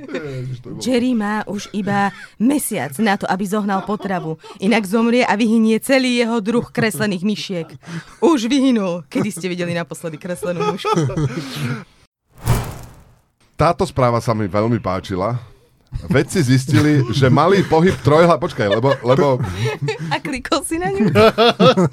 Jerry 0.83 1.17
má 1.17 1.41
už 1.49 1.73
iba 1.73 2.13
mesiac 2.37 2.93
na 3.01 3.17
to, 3.17 3.25
aby 3.31 3.45
zohnal 3.49 3.87
potravu. 3.89 4.42
Inak 4.63 4.87
zomrie 4.87 5.27
a 5.27 5.35
vyhynie 5.37 5.79
celý 5.83 6.23
jeho 6.23 6.41
druh 6.41 6.67
kreslených 6.71 7.25
myšiek. 7.27 7.69
Už 8.23 8.47
vyhynul. 8.47 9.05
Kedy 9.07 9.29
ste 9.31 9.47
videli 9.51 9.75
naposledy 9.75 10.17
kreslenú 10.17 10.75
mušku? 10.75 10.99
Táto 13.55 13.87
správa 13.87 14.19
sa 14.19 14.35
mi 14.35 14.51
veľmi 14.51 14.83
páčila. 14.83 15.52
Vedci 16.11 16.43
zistili, 16.43 17.05
že 17.15 17.31
malý 17.31 17.63
pohyb 17.63 17.95
trojhla... 18.03 18.41
Počkaj, 18.41 18.67
lebo, 18.69 18.97
lebo 19.07 19.39
A 20.11 20.19
klikol 20.19 20.65
si 20.67 20.81
na 20.81 20.91
ňu? 20.91 21.09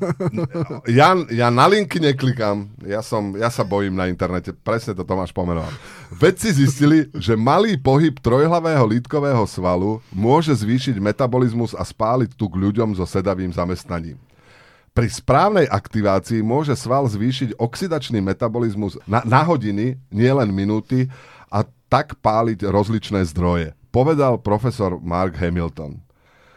ja, 1.00 1.14
ja 1.30 1.48
na 1.54 1.66
linky 1.70 2.02
neklikám. 2.02 2.68
Ja, 2.84 3.06
som, 3.06 3.38
ja 3.38 3.54
sa 3.54 3.62
bojím 3.62 3.94
na 3.94 4.10
internete. 4.10 4.56
Presne 4.56 4.98
to 4.98 5.06
Tomáš 5.06 5.30
pomenoval. 5.30 5.70
Vedci 6.10 6.50
zistili, 6.50 7.12
že 7.16 7.38
malý 7.38 7.78
pohyb 7.78 8.18
trojhlavého 8.18 8.84
lítkového 8.88 9.46
svalu 9.46 10.02
môže 10.10 10.52
zvýšiť 10.58 10.98
metabolizmus 10.98 11.78
a 11.78 11.86
spáliť 11.86 12.34
tuk 12.34 12.58
ľuďom 12.58 12.98
so 12.98 13.06
sedavým 13.06 13.54
zamestnaním. 13.54 14.18
Pri 14.90 15.08
správnej 15.08 15.70
aktivácii 15.70 16.42
môže 16.42 16.74
sval 16.76 17.06
zvýšiť 17.08 17.56
oxidačný 17.62 18.20
metabolizmus 18.26 18.98
na, 19.06 19.22
na 19.22 19.46
hodiny, 19.46 19.96
nielen 20.10 20.50
minúty, 20.50 21.08
a 21.50 21.66
tak 21.90 22.18
páliť 22.22 22.70
rozličné 22.70 23.26
zdroje. 23.26 23.79
Povedal 23.90 24.38
profesor 24.38 25.02
Mark 25.02 25.34
Hamilton. 25.36 25.98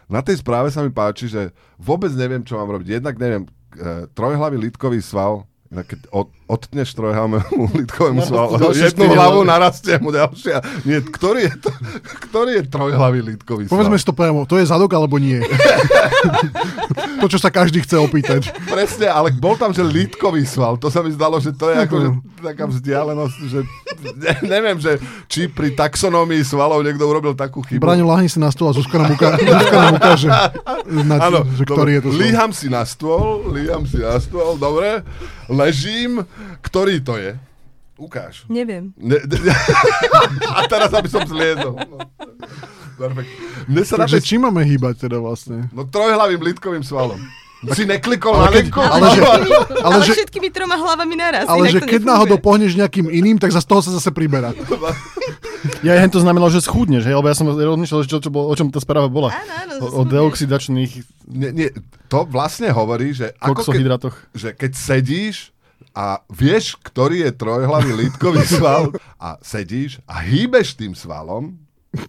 Na 0.06 0.20
tej 0.20 0.44
správe 0.44 0.68
sa 0.68 0.84
mi 0.84 0.92
páči, 0.92 1.32
že 1.32 1.48
vôbec 1.80 2.12
neviem, 2.12 2.44
čo 2.44 2.60
mám 2.60 2.68
robiť. 2.68 3.00
Jednak 3.00 3.16
neviem, 3.16 3.48
e, 3.72 4.04
trojhlavý 4.12 4.60
lítkový 4.60 5.00
sval, 5.00 5.48
keď 5.72 6.04
od, 6.12 6.28
odtneš 6.52 6.92
trojhlavému 6.92 7.64
lítkovému 7.80 8.20
No, 8.20 8.28
svalu, 8.28 8.76
jednu 8.76 9.08
hlavu 9.08 9.40
narastie 9.40 9.96
mu 9.96 10.12
ďalšia. 10.12 10.60
Nie, 10.84 11.00
ktorý 11.00 11.48
je, 11.48 11.54
to, 11.64 11.70
ktorý 12.28 12.60
je 12.60 12.62
trojhlavý 12.68 13.24
lítkový 13.24 13.64
sval? 13.64 13.80
Povedzme 13.80 13.96
si 13.96 14.04
to 14.04 14.12
priamo, 14.12 14.44
to 14.44 14.60
je 14.60 14.68
zadok 14.68 14.92
alebo 14.92 15.16
nie? 15.16 15.40
to, 17.24 17.26
čo 17.32 17.40
sa 17.40 17.48
každý 17.48 17.80
chce 17.80 17.96
opýtať. 17.96 18.52
Presne, 18.68 19.08
ale 19.08 19.32
bol 19.32 19.56
tam, 19.56 19.72
že 19.72 19.80
lítkový 19.80 20.44
sval. 20.44 20.76
To 20.76 20.92
sa 20.92 21.00
mi 21.00 21.08
zdalo, 21.08 21.40
že 21.40 21.56
to 21.56 21.72
je 21.72 21.76
ako 21.88 21.96
že 21.96 22.08
taká 22.44 22.68
vzdialenosť, 22.68 23.36
že 23.48 23.60
ne, 24.04 24.32
neviem, 24.42 24.76
že 24.76 24.98
či 25.24 25.46
pri 25.46 25.72
taxonómii 25.72 26.42
svalov 26.42 26.80
niekto 26.80 27.02
urobil 27.02 27.32
takú 27.32 27.60
chybu. 27.60 27.78
Braňo, 27.78 28.04
lahni 28.04 28.26
si 28.26 28.36
na 28.36 28.48
stôl 28.48 28.68
a 28.68 28.74
Zuzka 28.74 28.96
nám, 28.96 29.12
uká- 29.12 29.38
Zuzka 29.56 29.76
nám 29.78 29.94
ukáže, 29.94 30.28
na, 31.00 31.16
Áno, 31.20 31.46
že 31.48 31.62
ktorý 31.62 31.90
je 31.92 32.02
to 32.02 32.08
sval. 32.08 32.20
líham 32.20 32.50
si 32.50 32.66
na 32.66 32.82
stôl, 32.82 33.26
líham 33.48 33.82
si 33.82 33.96
na 33.96 34.16
stôl, 34.16 34.56
dobre, 34.56 35.06
ležím, 35.46 36.26
ktorý 36.60 36.98
to 36.98 37.16
je? 37.16 37.32
Ukáž. 37.94 38.42
Neviem. 38.48 38.90
Ne, 38.96 39.14
ne, 39.16 39.54
a 40.58 40.66
teraz, 40.66 40.90
aby 40.90 41.06
som 41.06 41.22
zliezol. 41.22 41.78
No. 41.78 42.02
Perfekt. 42.92 43.30
Mne 43.64 43.82
sa 43.82 43.94
na 43.94 44.04
Takže 44.04 44.18
tej- 44.18 44.26
čím 44.28 44.40
máme 44.42 44.62
hýbať 44.62 44.94
teda 45.02 45.16
vlastne? 45.16 45.70
No 45.70 45.84
trojhlavým 45.84 46.40
lítkovým 46.40 46.82
svalom. 46.82 47.18
Si 47.62 47.86
neklikol 47.86 48.34
na 48.34 48.50
Ale 48.50 48.58
keď- 48.58 48.64
linku? 48.66 48.82
ale 48.82 49.06
že- 49.08 49.22
ale 49.22 49.44
ale 49.86 50.02
že- 50.02 50.14
všetkými 50.18 50.50
troma 50.50 50.74
hlavami 50.74 51.14
naraz. 51.14 51.46
Ale 51.46 51.70
že 51.70 51.78
keď 51.78 52.02
nefunguje. 52.02 52.10
náhodou 52.10 52.38
pohneš 52.38 52.74
nejakým 52.74 53.06
iným, 53.06 53.38
tak 53.38 53.54
za 53.54 53.62
z 53.62 53.70
toho 53.70 53.78
sa 53.78 53.94
zase 53.94 54.10
priberá. 54.10 54.50
Ja 55.78 55.94
hen 55.94 56.10
to 56.10 56.18
znamenalo, 56.18 56.50
že 56.50 56.58
schudneš, 56.58 57.06
hej? 57.06 57.14
lebo 57.14 57.30
ja 57.30 57.38
som 57.38 57.46
rozmýšľal, 57.46 58.02
že 58.02 58.10
čo, 58.10 58.18
čo 58.18 58.34
bolo, 58.34 58.50
o 58.50 58.54
čom 58.58 58.66
tá 58.66 58.82
správa 58.82 59.06
bola. 59.06 59.30
Áno, 59.30 59.54
áno, 59.54 59.74
O, 59.78 59.86
o 59.92 60.04
deoxidačných 60.04 61.06
Nie, 61.24 61.54
nie, 61.54 61.68
to 62.10 62.26
vlastne 62.26 62.66
hovorí, 62.68 63.14
že 63.14 63.30
ako 63.38 63.62
keď, 63.64 64.10
že 64.34 64.48
keď 64.52 64.72
sedíš 64.74 65.54
a 65.92 66.18
vieš, 66.26 66.74
ktorý 66.82 67.22
je 67.22 67.32
trojhlavý 67.32 67.94
lítkový 67.94 68.42
sval 68.42 68.90
a 69.22 69.38
sedíš 69.38 70.02
a 70.02 70.18
hýbeš 70.18 70.74
tým 70.74 70.98
svalom, 70.98 71.61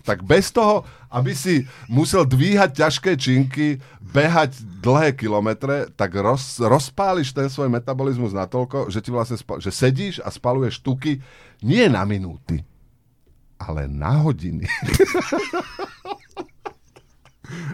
tak 0.07 0.23
bez 0.23 0.51
toho, 0.51 0.87
aby 1.11 1.35
si 1.35 1.67
musel 1.91 2.23
dvíhať 2.23 2.79
ťažké 2.79 3.11
činky, 3.19 3.83
behať 3.99 4.61
dlhé 4.79 5.17
kilometre, 5.17 5.89
tak 5.97 6.13
roz, 6.15 6.61
rozpáliš 6.61 7.33
ten 7.33 7.49
svoj 7.49 7.67
metabolizmus 7.67 8.31
natoľko, 8.31 8.87
že 8.93 9.01
ti 9.01 9.09
vlastne 9.09 9.35
spa- 9.35 9.59
že 9.59 9.73
sedíš 9.73 10.21
a 10.21 10.29
spaluješ 10.29 10.79
tuky 10.85 11.19
nie 11.65 11.85
na 11.89 12.05
minúty, 12.05 12.61
ale 13.57 13.89
na 13.89 14.21
hodiny. 14.21 14.69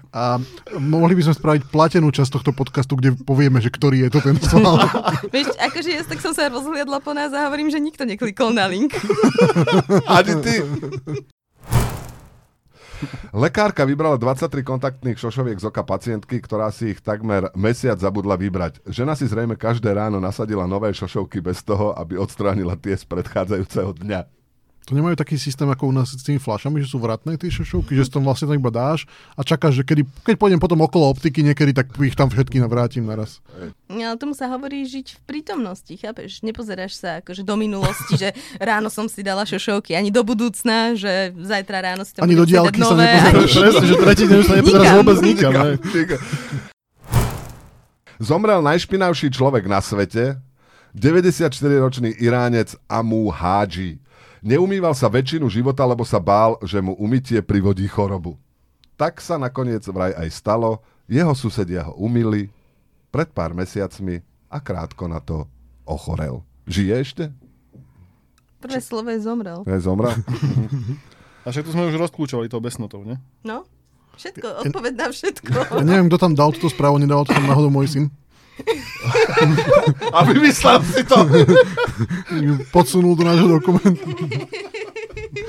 A 0.09 0.41
mohli 0.81 1.13
by 1.13 1.29
sme 1.29 1.37
spraviť 1.37 1.61
platenú 1.69 2.09
časť 2.09 2.41
tohto 2.41 2.51
podcastu, 2.51 2.97
kde 2.97 3.13
povieme, 3.15 3.61
že 3.61 3.69
ktorý 3.69 4.09
je 4.09 4.09
to 4.11 4.19
ten 4.19 4.35
sval. 4.41 4.81
Vieš, 5.33 5.53
akože 5.55 5.89
ja 5.93 6.01
tak 6.03 6.19
som 6.19 6.33
sa 6.33 6.49
rozhliadla 6.49 6.99
po 6.99 7.13
nás 7.13 7.29
a 7.31 7.47
hovorím, 7.47 7.69
že 7.69 7.77
nikto 7.77 8.03
neklikol 8.03 8.51
na 8.51 8.65
link. 8.65 8.97
Ani 10.09 10.33
ty. 10.41 10.55
Lekárka 13.31 13.83
vybrala 13.83 14.19
23 14.19 14.63
kontaktných 14.63 15.19
šošoviek 15.19 15.59
z 15.59 15.65
oka 15.67 15.83
pacientky, 15.83 16.39
ktorá 16.39 16.71
si 16.73 16.95
ich 16.95 16.99
takmer 16.99 17.51
mesiac 17.53 17.99
zabudla 17.99 18.39
vybrať. 18.39 18.83
Žena 18.87 19.15
si 19.15 19.27
zrejme 19.27 19.59
každé 19.59 19.91
ráno 19.93 20.17
nasadila 20.17 20.67
nové 20.67 20.91
šošovky 20.95 21.43
bez 21.43 21.63
toho, 21.63 21.95
aby 21.95 22.19
odstránila 22.19 22.79
tie 22.79 22.95
z 22.95 23.05
predchádzajúceho 23.07 23.91
dňa. 24.03 24.38
To 24.89 24.97
nemajú 24.97 25.13
taký 25.13 25.37
systém 25.37 25.65
ako 25.65 25.85
u 25.85 25.93
nás 25.93 26.09
s 26.09 26.17
tými 26.19 26.37
flašami, 26.37 26.81
že 26.81 26.89
sú 26.89 26.97
vratné 26.97 27.37
tie 27.37 27.45
šošovky, 27.47 27.93
že 27.93 28.03
si 28.03 28.11
tam 28.11 28.25
vlastne 28.25 28.49
tam 28.49 28.57
iba 28.57 28.67
dáš 28.67 29.05
a 29.31 29.45
čakáš, 29.45 29.77
že 29.77 29.83
kedy, 29.83 30.01
keď 30.23 30.33
pôjdem 30.33 30.57
potom 30.57 30.81
okolo 30.81 31.05
optiky 31.07 31.39
niekedy, 31.41 31.71
tak 31.71 31.93
ich 31.99 32.17
tam 32.17 32.25
všetky 32.25 32.57
navrátim 32.57 33.05
naraz. 33.05 33.37
No, 33.85 34.01
ale 34.01 34.17
tomu 34.17 34.33
sa 34.33 34.49
hovorí 34.49 34.81
žiť 34.81 35.13
v 35.13 35.19
prítomnosti, 35.21 35.93
chápeš? 35.93 36.41
Nepozeráš 36.41 36.97
sa 36.97 37.21
akože 37.21 37.45
do 37.45 37.53
minulosti, 37.53 38.17
že 38.17 38.29
ráno 38.57 38.89
som 38.89 39.05
si 39.05 39.21
dala 39.21 39.45
šošovky, 39.45 39.93
ani 39.93 40.09
do 40.09 40.25
budúcna, 40.25 40.97
že 40.97 41.37
zajtra 41.37 41.85
ráno 41.85 42.01
si 42.01 42.17
tam 42.17 42.25
Ani 42.25 42.33
do 42.33 42.43
sedať 42.43 42.73
sa 42.73 42.97
nepozeráš. 42.97 43.21
ani- 43.21 43.61
Presne, 43.61 43.85
že 43.85 43.95
tretí 43.95 44.25
deň 44.25 44.41
sa 44.41 44.53
nepozeráš 44.57 44.81
Nikam. 44.81 44.97
vôbec 44.97 45.17
nikam. 45.21 45.53
hej. 45.53 45.75
Zomrel 48.17 48.59
najšpinavší 48.59 49.29
človek 49.29 49.63
na 49.63 49.79
svete, 49.79 50.41
94-ročný 50.91 52.17
Iránec 52.17 52.73
Amu 52.89 53.29
Haji. 53.29 54.01
Neumýval 54.39 54.95
sa 54.95 55.11
väčšinu 55.11 55.51
života, 55.51 55.83
lebo 55.83 56.07
sa 56.07 56.19
bál, 56.19 56.55
že 56.63 56.79
mu 56.79 56.95
umytie 56.95 57.43
privodí 57.43 57.87
chorobu. 57.91 58.39
Tak 58.95 59.19
sa 59.19 59.35
nakoniec 59.39 59.83
vraj 59.87 60.15
aj 60.15 60.29
stalo, 60.31 60.83
jeho 61.07 61.31
susedia 61.35 61.87
ho 61.87 61.93
umýli 61.99 62.51
pred 63.09 63.27
pár 63.31 63.51
mesiacmi 63.51 64.21
a 64.47 64.57
krátko 64.61 65.07
na 65.09 65.19
to 65.19 65.47
ochorel. 65.83 66.45
Žije 66.69 66.95
ešte? 67.01 67.23
Prvé 68.59 68.79
slovo 68.83 69.09
je 69.09 69.19
zomrel. 69.23 69.63
Ne, 69.63 69.79
zomrel? 69.79 70.13
A 71.47 71.55
však 71.55 71.63
tu 71.65 71.71
sme 71.71 71.87
už 71.87 71.95
rozklúčovali 71.95 72.51
tou 72.51 72.59
besnotou, 72.59 73.01
ne? 73.07 73.15
No, 73.47 73.63
všetko, 74.19 74.67
odpoveď 74.67 74.93
na 74.99 75.07
všetko. 75.07 75.51
Ja 75.79 75.85
neviem, 75.87 76.11
kto 76.11 76.19
tam 76.19 76.33
dal 76.35 76.51
túto 76.51 76.67
správu, 76.67 76.99
nedal 76.99 77.23
to 77.23 77.31
tam 77.31 77.47
náhodou 77.47 77.71
môj 77.71 77.87
syn. 77.87 78.05
A 80.13 80.23
vymyslel 80.27 80.83
si 80.83 81.03
to! 81.03 81.17
Podsunul 82.71 83.15
do 83.15 83.23
nášho 83.23 83.47
dokumentu. 83.47 84.09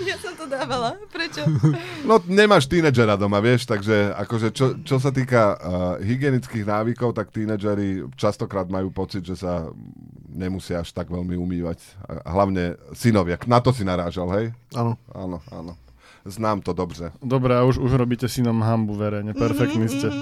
Ja 0.07 0.17
som 0.21 0.37
to 0.37 0.45
dávala. 0.45 0.97
Prečo? 1.09 1.45
No 2.05 2.21
nemáš 2.29 2.69
tínedžera 2.69 3.17
doma, 3.17 3.41
vieš, 3.41 3.65
takže 3.65 4.13
akože 4.17 4.49
čo, 4.53 4.67
čo 4.85 4.97
sa 5.01 5.09
týka 5.13 5.57
uh, 5.57 5.57
hygienických 6.05 6.65
návykov, 6.65 7.17
tak 7.17 7.33
tínedžeri 7.33 8.05
častokrát 8.17 8.69
majú 8.69 8.93
pocit, 8.93 9.25
že 9.25 9.41
sa 9.41 9.69
nemusia 10.31 10.85
až 10.85 10.93
tak 10.93 11.09
veľmi 11.09 11.35
umývať. 11.35 11.81
A 12.07 12.29
hlavne 12.33 12.77
synovia. 12.93 13.41
Na 13.49 13.59
to 13.65 13.73
si 13.73 13.83
narážal, 13.83 14.29
hej? 14.37 14.47
Áno. 14.77 15.01
Áno, 15.11 15.41
áno. 15.51 15.75
Znám 16.29 16.61
to 16.61 16.77
dobře. 16.77 17.17
Dobre, 17.25 17.57
a 17.57 17.65
už, 17.65 17.81
už 17.81 17.97
robíte 17.97 18.29
synom 18.29 18.61
hambu 18.61 18.93
verejne. 18.93 19.33
Perfektní 19.33 19.89
ste. 19.89 20.13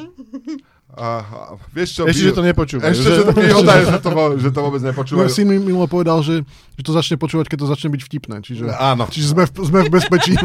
A, 0.89 1.21
a, 1.21 1.41
vieš 1.69 2.01
čo? 2.01 2.03
Ešte, 2.09 2.33
že 2.33 2.33
to 2.33 2.41
nepočúvajú. 2.41 2.89
Ešte, 2.89 3.11
že 3.13 3.23
to 3.29 3.33
výhoda 3.37 3.73
je, 3.77 3.85
že 3.93 4.01
to, 4.01 4.11
že 4.49 4.49
to 4.49 4.61
vôbec 4.65 4.81
Môj 4.81 4.89
nepočúvajú. 4.89 5.29
syn 5.29 5.47
mi 5.53 5.61
minulo 5.61 5.85
povedal, 5.85 6.25
že, 6.25 6.41
že 6.81 6.83
to 6.83 6.97
začne 6.97 7.21
počúvať, 7.21 7.53
keď 7.53 7.59
to 7.61 7.69
začne 7.69 7.93
byť 7.93 8.03
vtipné. 8.09 8.37
Čiže, 8.41 8.73
Áno. 8.73 9.05
čiže 9.13 9.37
sme, 9.37 9.45
v, 9.45 9.53
sme 9.69 9.81
v 9.85 9.91
bezpečí. 9.93 10.33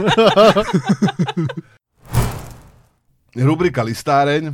Rubrika 3.34 3.82
Listáreň. 3.82 4.53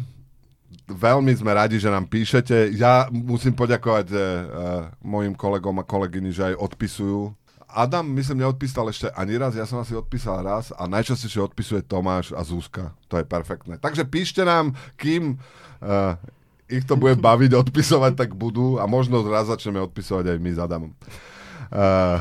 Veľmi 0.90 1.34
sme 1.38 1.54
radi, 1.54 1.78
že 1.78 1.90
nám 1.90 2.10
píšete. 2.10 2.74
Ja 2.74 3.06
musím 3.14 3.54
poďakovať 3.54 4.08
e, 4.10 4.18
mojim 5.06 5.38
kolegom 5.38 5.78
a 5.78 5.86
kolegyni, 5.86 6.34
že 6.34 6.50
aj 6.50 6.56
odpisujú. 6.58 7.30
Adam, 7.70 8.06
myslím, 8.18 8.42
neodpísal 8.44 8.90
ešte 8.90 9.08
ani 9.14 9.38
raz, 9.38 9.54
ja 9.54 9.66
som 9.70 9.78
asi 9.78 9.94
odpísal 9.94 10.42
raz 10.42 10.74
a 10.74 10.90
najčastejšie 10.90 11.46
odpisuje 11.46 11.86
Tomáš 11.86 12.34
a 12.34 12.42
Zuzka. 12.42 12.98
To 13.08 13.22
je 13.22 13.26
perfektné. 13.26 13.78
Takže 13.78 14.10
píšte 14.10 14.42
nám, 14.42 14.74
kým 14.98 15.38
uh, 15.38 16.18
ich 16.66 16.86
to 16.90 16.98
bude 16.98 17.22
baviť 17.30 17.54
odpisovať, 17.54 18.14
tak 18.18 18.30
budú 18.34 18.82
a 18.82 18.90
možno 18.90 19.22
raz 19.26 19.48
začneme 19.48 19.78
odpisovať 19.86 20.34
aj 20.34 20.38
my 20.42 20.52
s 20.54 20.60
Adamom. 20.60 20.92
Uh, 21.70 22.18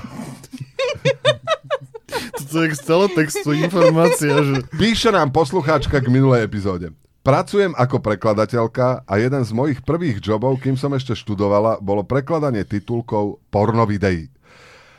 To 2.48 2.64
je 2.64 2.72
z 2.72 2.80
telotextu 2.80 3.52
informácia, 3.52 4.32
že... 4.40 4.64
Píše 4.80 5.12
nám 5.12 5.28
poslucháčka 5.28 6.00
k 6.00 6.08
minulej 6.08 6.48
epizóde. 6.48 6.96
Pracujem 7.20 7.76
ako 7.76 8.00
prekladateľka 8.00 9.04
a 9.04 9.12
jeden 9.20 9.44
z 9.44 9.52
mojich 9.52 9.84
prvých 9.84 10.16
jobov, 10.16 10.56
kým 10.64 10.80
som 10.80 10.88
ešte 10.96 11.12
študovala, 11.12 11.76
bolo 11.76 12.00
prekladanie 12.00 12.64
titulkov 12.64 13.44
pornovideí. 13.52 14.32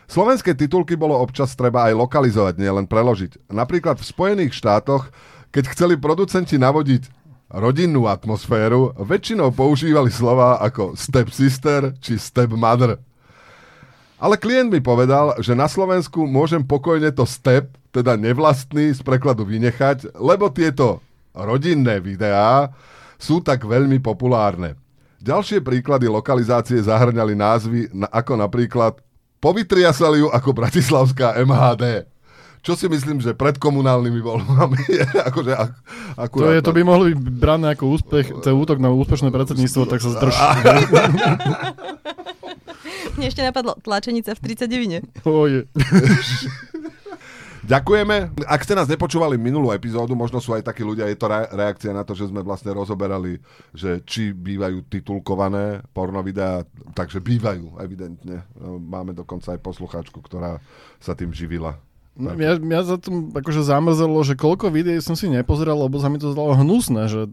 Slovenské 0.09 0.57
titulky 0.57 0.97
bolo 0.97 1.13
občas 1.21 1.53
treba 1.53 1.85
aj 1.85 1.93
lokalizovať, 1.93 2.57
nielen 2.57 2.89
preložiť. 2.89 3.45
Napríklad 3.45 4.01
v 4.01 4.09
Spojených 4.09 4.57
štátoch, 4.57 5.13
keď 5.53 5.69
chceli 5.77 6.01
producenti 6.01 6.57
navodiť 6.57 7.05
rodinnú 7.53 8.09
atmosféru, 8.09 8.97
väčšinou 8.97 9.53
používali 9.53 10.09
slova 10.09 10.57
ako 10.65 10.97
step 10.97 11.29
sister 11.29 11.93
či 12.01 12.17
step 12.17 12.49
mother. 12.57 12.97
Ale 14.17 14.35
klient 14.41 14.73
mi 14.73 14.81
povedal, 14.81 15.37
že 15.45 15.53
na 15.53 15.69
Slovensku 15.69 16.25
môžem 16.25 16.65
pokojne 16.65 17.13
to 17.13 17.29
step, 17.29 17.69
teda 17.93 18.17
nevlastný, 18.17 18.97
z 18.97 19.05
prekladu 19.05 19.45
vynechať, 19.45 20.17
lebo 20.17 20.49
tieto 20.49 21.05
rodinné 21.37 22.01
videá 22.01 22.73
sú 23.21 23.45
tak 23.45 23.61
veľmi 23.61 24.01
populárne. 24.01 24.73
Ďalšie 25.21 25.61
príklady 25.61 26.09
lokalizácie 26.09 26.81
zahrňali 26.81 27.33
názvy 27.37 27.93
ako 28.09 28.33
napríklad 28.41 28.97
Povytriasali 29.39 30.19
ju 30.19 30.27
ako 30.27 30.49
Bratislavská 30.51 31.39
MHD. 31.39 32.03
Čo 32.59 32.75
si 32.75 32.91
myslím, 32.91 33.23
že 33.23 33.31
pred 33.31 33.55
komunálnymi 33.55 34.19
voľbami 34.19 34.79
je 34.85 34.99
akože 35.31 35.53
ak, 35.55 35.69
To, 35.71 36.19
akurát. 36.19 36.51
je, 36.51 36.61
to 36.61 36.75
by 36.75 36.81
mohlo 36.83 37.07
byť 37.07 37.15
brané 37.15 37.71
ako 37.71 37.87
úspech, 37.89 38.35
to 38.35 38.45
je 38.45 38.55
útok 38.55 38.83
na 38.83 38.91
úspešné 38.91 39.31
predsedníctvo, 39.31 39.87
tak 39.87 40.03
sa 40.03 40.11
zdrž. 40.11 40.35
Mne 43.15 43.25
ešte 43.27 43.43
napadlo 43.43 43.79
tlačenica 43.79 44.31
v 44.31 44.39
39. 44.43 45.23
Oje. 45.23 45.67
Ďakujeme. 47.69 48.33
Ak 48.49 48.65
ste 48.65 48.73
nás 48.73 48.89
nepočúvali 48.89 49.37
minulú 49.37 49.69
epizódu, 49.69 50.17
možno 50.17 50.41
sú 50.41 50.57
aj 50.57 50.65
takí 50.65 50.81
ľudia, 50.81 51.05
je 51.05 51.17
to 51.21 51.29
re- 51.29 51.49
reakcia 51.53 51.93
na 51.93 52.01
to, 52.01 52.17
že 52.17 52.33
sme 52.33 52.41
vlastne 52.41 52.73
rozoberali, 52.73 53.37
že 53.77 54.01
či 54.09 54.33
bývajú 54.33 54.89
titulkované 54.89 55.85
pornovideá, 55.93 56.65
takže 56.97 57.21
bývajú, 57.21 57.77
evidentne. 57.77 58.41
No, 58.57 58.81
Máme 58.81 59.13
dokonca 59.13 59.53
aj 59.53 59.61
poslucháčku, 59.61 60.17
ktorá 60.17 60.57
sa 60.97 61.13
tým 61.13 61.29
živila. 61.29 61.77
No, 62.17 62.33
mňa, 62.33 62.57
mňa 62.57 62.79
za 62.83 62.97
tom 62.97 63.29
akože 63.31 63.61
zamrzelo, 63.61 64.17
že 64.25 64.33
koľko 64.33 64.73
videí 64.73 64.97
som 64.99 65.13
si 65.13 65.29
nepozeral, 65.29 65.77
lebo 65.77 66.01
sa 66.01 66.09
mi 66.09 66.17
to 66.17 66.33
zdalo 66.33 66.57
hnusné, 66.57 67.05
že 67.05 67.29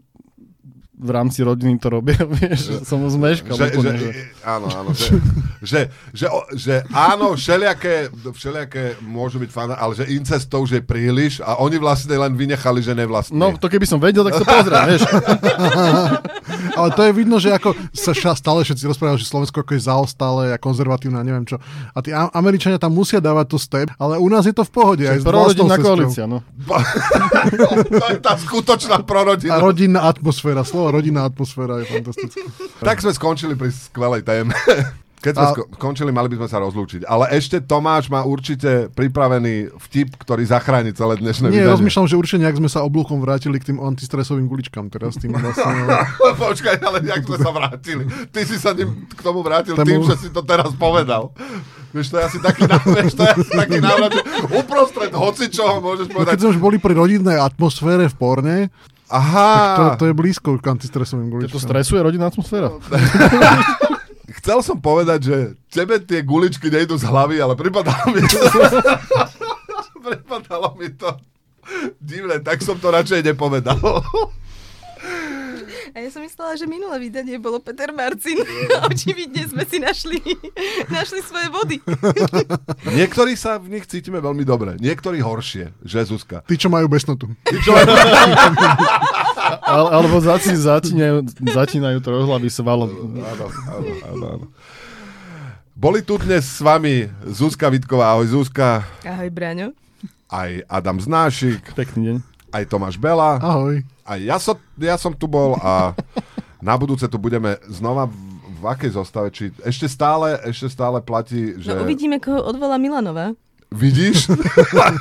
v 0.97 1.09
rámci 1.13 1.45
rodiny 1.45 1.77
to 1.77 1.93
robia, 1.93 2.17
vieš, 2.41 2.73
že 2.73 2.75
som 2.81 3.05
zmeškal 3.05 3.53
Že, 3.53 3.65
že, 3.69 3.77
úplne, 3.77 3.91
že... 4.01 4.09
áno, 4.41 4.67
áno, 4.73 4.89
že, 4.97 5.13
že, 5.61 5.81
že, 6.09 6.25
že 6.57 6.75
áno, 6.89 7.37
všelijaké, 7.37 8.09
všelijaké 8.33 8.97
môžu 9.05 9.37
byť 9.37 9.51
fana, 9.53 9.77
ale 9.77 9.93
že 9.93 10.09
incest 10.09 10.49
to 10.49 10.65
už 10.65 10.73
je 10.73 10.81
príliš 10.81 11.37
a 11.45 11.61
oni 11.61 11.77
vlastne 11.77 12.17
len 12.17 12.33
vynechali, 12.33 12.81
že 12.81 12.97
nevlastní. 12.97 13.37
No, 13.37 13.53
to 13.53 13.69
keby 13.69 13.85
som 13.85 14.01
vedel, 14.01 14.25
tak 14.25 14.41
to 14.41 14.45
pozriem, 14.45 14.83
vieš. 14.89 15.05
Ale 16.73 16.89
to 16.93 17.01
je 17.03 17.11
vidno, 17.11 17.37
že 17.37 17.51
ako 17.51 17.75
sa 17.91 18.13
stále 18.33 18.63
všetci 18.63 18.83
rozprávajú, 18.87 19.17
že 19.19 19.27
Slovensko 19.27 19.61
ako 19.61 19.71
je 19.75 19.81
zaostalé 19.83 20.43
a 20.53 20.57
konzervatívne 20.57 21.19
a 21.19 21.25
neviem 21.25 21.43
čo. 21.43 21.57
A 21.91 21.97
tí 21.99 22.11
A- 22.11 22.31
Američania 22.31 22.77
tam 22.77 22.93
musia 22.93 23.17
dávať 23.17 23.45
to 23.51 23.57
step, 23.57 23.87
ale 23.97 24.17
u 24.17 24.27
nás 24.27 24.45
je 24.45 24.53
to 24.53 24.63
v 24.63 24.71
pohode. 24.71 25.03
Aj 25.03 25.17
s 25.17 25.23
vlastnou 25.23 25.67
Prorodinná 25.67 25.77
koalícia, 25.79 26.25
no. 26.25 26.43
to 28.01 28.07
je 28.13 28.19
tá 28.21 28.33
skutočná 28.37 29.01
A 29.01 29.05
prorodina. 29.05 29.57
rodinná 29.59 30.01
atmosféra, 30.05 30.61
slovo 30.63 30.91
rodinná 30.91 31.25
atmosféra 31.25 31.81
je 31.81 31.85
fantastická. 31.89 32.41
Tak 32.79 33.01
sme 33.01 33.11
skončili 33.11 33.53
pri 33.55 33.71
skvelej 33.71 34.21
téme. 34.23 34.53
Keď 35.17 35.33
sme 35.33 35.43
A- 35.43 35.51
sko- 35.51 35.67
skončili, 35.73 36.09
mali 36.09 36.27
by 36.27 36.37
sme 36.37 36.47
sa 36.47 36.57
rozlúčiť. 36.59 37.01
Ale 37.03 37.25
ešte 37.31 37.57
Tomáš 37.59 38.05
má 38.05 38.21
určite 38.21 38.85
pripravený 38.91 39.73
vtip, 39.79 40.13
ktorý 40.15 40.43
zachráni 40.43 40.91
celé 40.91 41.17
dnešné 41.17 41.47
Nie, 41.47 41.65
vydanie. 41.65 41.73
rozmýšľam, 41.73 42.05
že 42.05 42.15
určite 42.15 42.39
nejak 42.39 42.55
sme 42.55 42.67
sa 42.67 42.81
oblúkom 42.81 43.17
vrátili 43.17 43.57
k 43.57 43.73
tým 43.73 43.77
antistresovým 43.79 44.45
guličkám 44.45 44.87
teraz. 44.87 45.17
Tým 45.17 45.33
vlastne, 45.35 45.73
Počkaj, 46.37 46.75
ale 46.79 47.01
jak 47.01 47.21
sme 47.23 47.37
sa 47.37 47.49
vrátili? 47.49 48.03
Ty 48.27 48.41
si 48.45 48.55
sa 48.55 48.71
tým, 48.71 48.93
k 49.05 49.19
tomu 49.19 49.41
vrátil 49.41 49.73
Tému- 49.73 49.89
tým, 49.89 50.01
že 50.05 50.15
si 50.17 50.29
to 50.29 50.41
teraz 50.41 50.69
povedal. 50.71 51.33
Vieš, 51.89 52.07
to 52.07 52.15
je 52.15 52.23
asi 52.23 52.37
taký 52.37 52.63
návrat, 52.63 52.93
vieš, 52.93 53.13
to 53.13 53.23
je 53.23 53.31
asi 53.33 53.51
taký 53.55 53.79
návrat, 53.79 54.11
že 54.11 54.21
uprostred 54.53 55.09
hocičoho 55.09 55.79
môžeš 55.79 56.05
no, 56.05 56.13
keď 56.13 56.17
povedať. 56.19 56.37
sme 56.37 56.49
už 56.51 56.59
boli 56.59 56.77
pri 56.77 56.93
rodinnej 56.93 57.37
atmosfére 57.37 58.05
v 58.05 58.15
porne, 58.15 58.57
Aha, 59.07 59.49
to, 59.73 59.83
to 59.97 60.05
je 60.05 60.13
blízko 60.13 60.49
k 60.55 60.67
antistresovým 60.67 61.25
Keď 61.25 61.47
to 61.47 61.57
guličkám. 61.57 61.63
stresuje 61.63 61.99
rodinná 62.01 62.27
atmosféra. 62.27 62.69
chcel 64.35 64.59
som 64.59 64.77
povedať, 64.79 65.19
že 65.23 65.37
tebe 65.71 65.99
tie 66.03 66.19
guličky 66.23 66.67
nejdú 66.67 66.99
z 66.99 67.07
hlavy, 67.07 67.39
ale 67.39 67.55
pripadalo 67.55 68.11
mi 68.11 68.21
to... 68.23 68.39
pripadalo 70.07 70.75
mi 70.79 70.87
to 70.95 71.09
divné, 71.99 72.39
tak 72.39 72.63
som 72.63 72.79
to 72.79 72.87
radšej 72.87 73.27
nepovedal. 73.27 73.79
A 75.95 76.05
ja 76.05 76.13
som 76.13 76.21
myslela, 76.21 76.53
že 76.53 76.69
minulé 76.69 77.09
vydanie 77.09 77.41
bolo 77.41 77.57
Peter 77.57 77.89
Marcin. 77.89 78.37
Očividne 78.91 79.49
sme 79.49 79.65
si 79.65 79.81
našli, 79.81 80.21
našli 80.93 81.25
svoje 81.25 81.47
body. 81.49 81.77
Niektorí 83.01 83.33
sa 83.33 83.57
v 83.57 83.73
nich 83.73 83.89
cítime 83.89 84.21
veľmi 84.21 84.45
dobre, 84.45 84.77
niektorí 84.77 85.23
horšie, 85.23 85.73
že 85.81 86.05
Zuzka. 86.05 86.45
Tí, 86.45 86.53
čo 86.53 86.69
majú 86.69 86.85
besnotu. 86.85 87.25
Ale, 89.61 89.87
alebo 89.93 90.17
zači, 90.17 90.53
začínajú, 90.53 91.15
začínajú 91.41 91.97
trojhlavý 91.99 92.47
sval. 92.47 92.85
Áno, 92.85 93.45
áno, 93.67 93.89
áno, 94.05 94.25
áno. 94.33 94.45
Boli 95.73 96.01
tu 96.01 96.17
dnes 96.17 96.41
s 96.41 96.57
vami 96.57 97.05
Zuzka 97.23 97.69
Vitková, 97.69 98.11
ahoj 98.11 98.25
Zuzka, 98.27 98.81
Ahoj, 99.01 99.29
Braňo. 99.29 99.77
aj 100.27 100.65
Adam 100.65 100.97
Znášik, 100.97 101.61
Pekný 101.71 102.01
deň. 102.03 102.15
aj 102.49 102.63
Tomáš 102.65 102.97
Bela, 102.97 103.37
Ahoj. 103.37 103.85
aj 104.03 104.19
ja 104.19 104.37
som, 104.37 104.57
ja 104.75 104.97
som 104.97 105.13
tu 105.13 105.25
bol 105.25 105.53
a 105.55 105.93
na 106.57 106.73
budúce 106.73 107.05
tu 107.05 107.15
budeme 107.15 107.61
znova 107.69 108.09
v, 108.09 108.63
akej 108.65 108.91
zostave, 108.91 109.29
či 109.29 109.53
ešte 109.61 109.85
stále, 109.85 110.41
ešte 110.43 110.65
stále 110.65 110.97
platí, 110.97 111.53
že... 111.61 111.69
No 111.69 111.85
uvidíme, 111.85 112.17
koho 112.17 112.41
odvolá 112.41 112.81
Milanova. 112.81 113.37
Vidíš? 113.69 114.33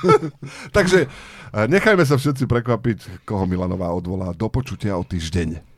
Takže 0.77 1.09
nechajme 1.53 2.07
sa 2.07 2.15
všetci 2.15 2.47
prekvapiť, 2.47 3.27
koho 3.27 3.45
Milanová 3.45 3.91
odvolá. 3.91 4.31
Do 4.33 4.47
počutia 4.47 4.95
o 4.95 5.03
týždeň. 5.03 5.75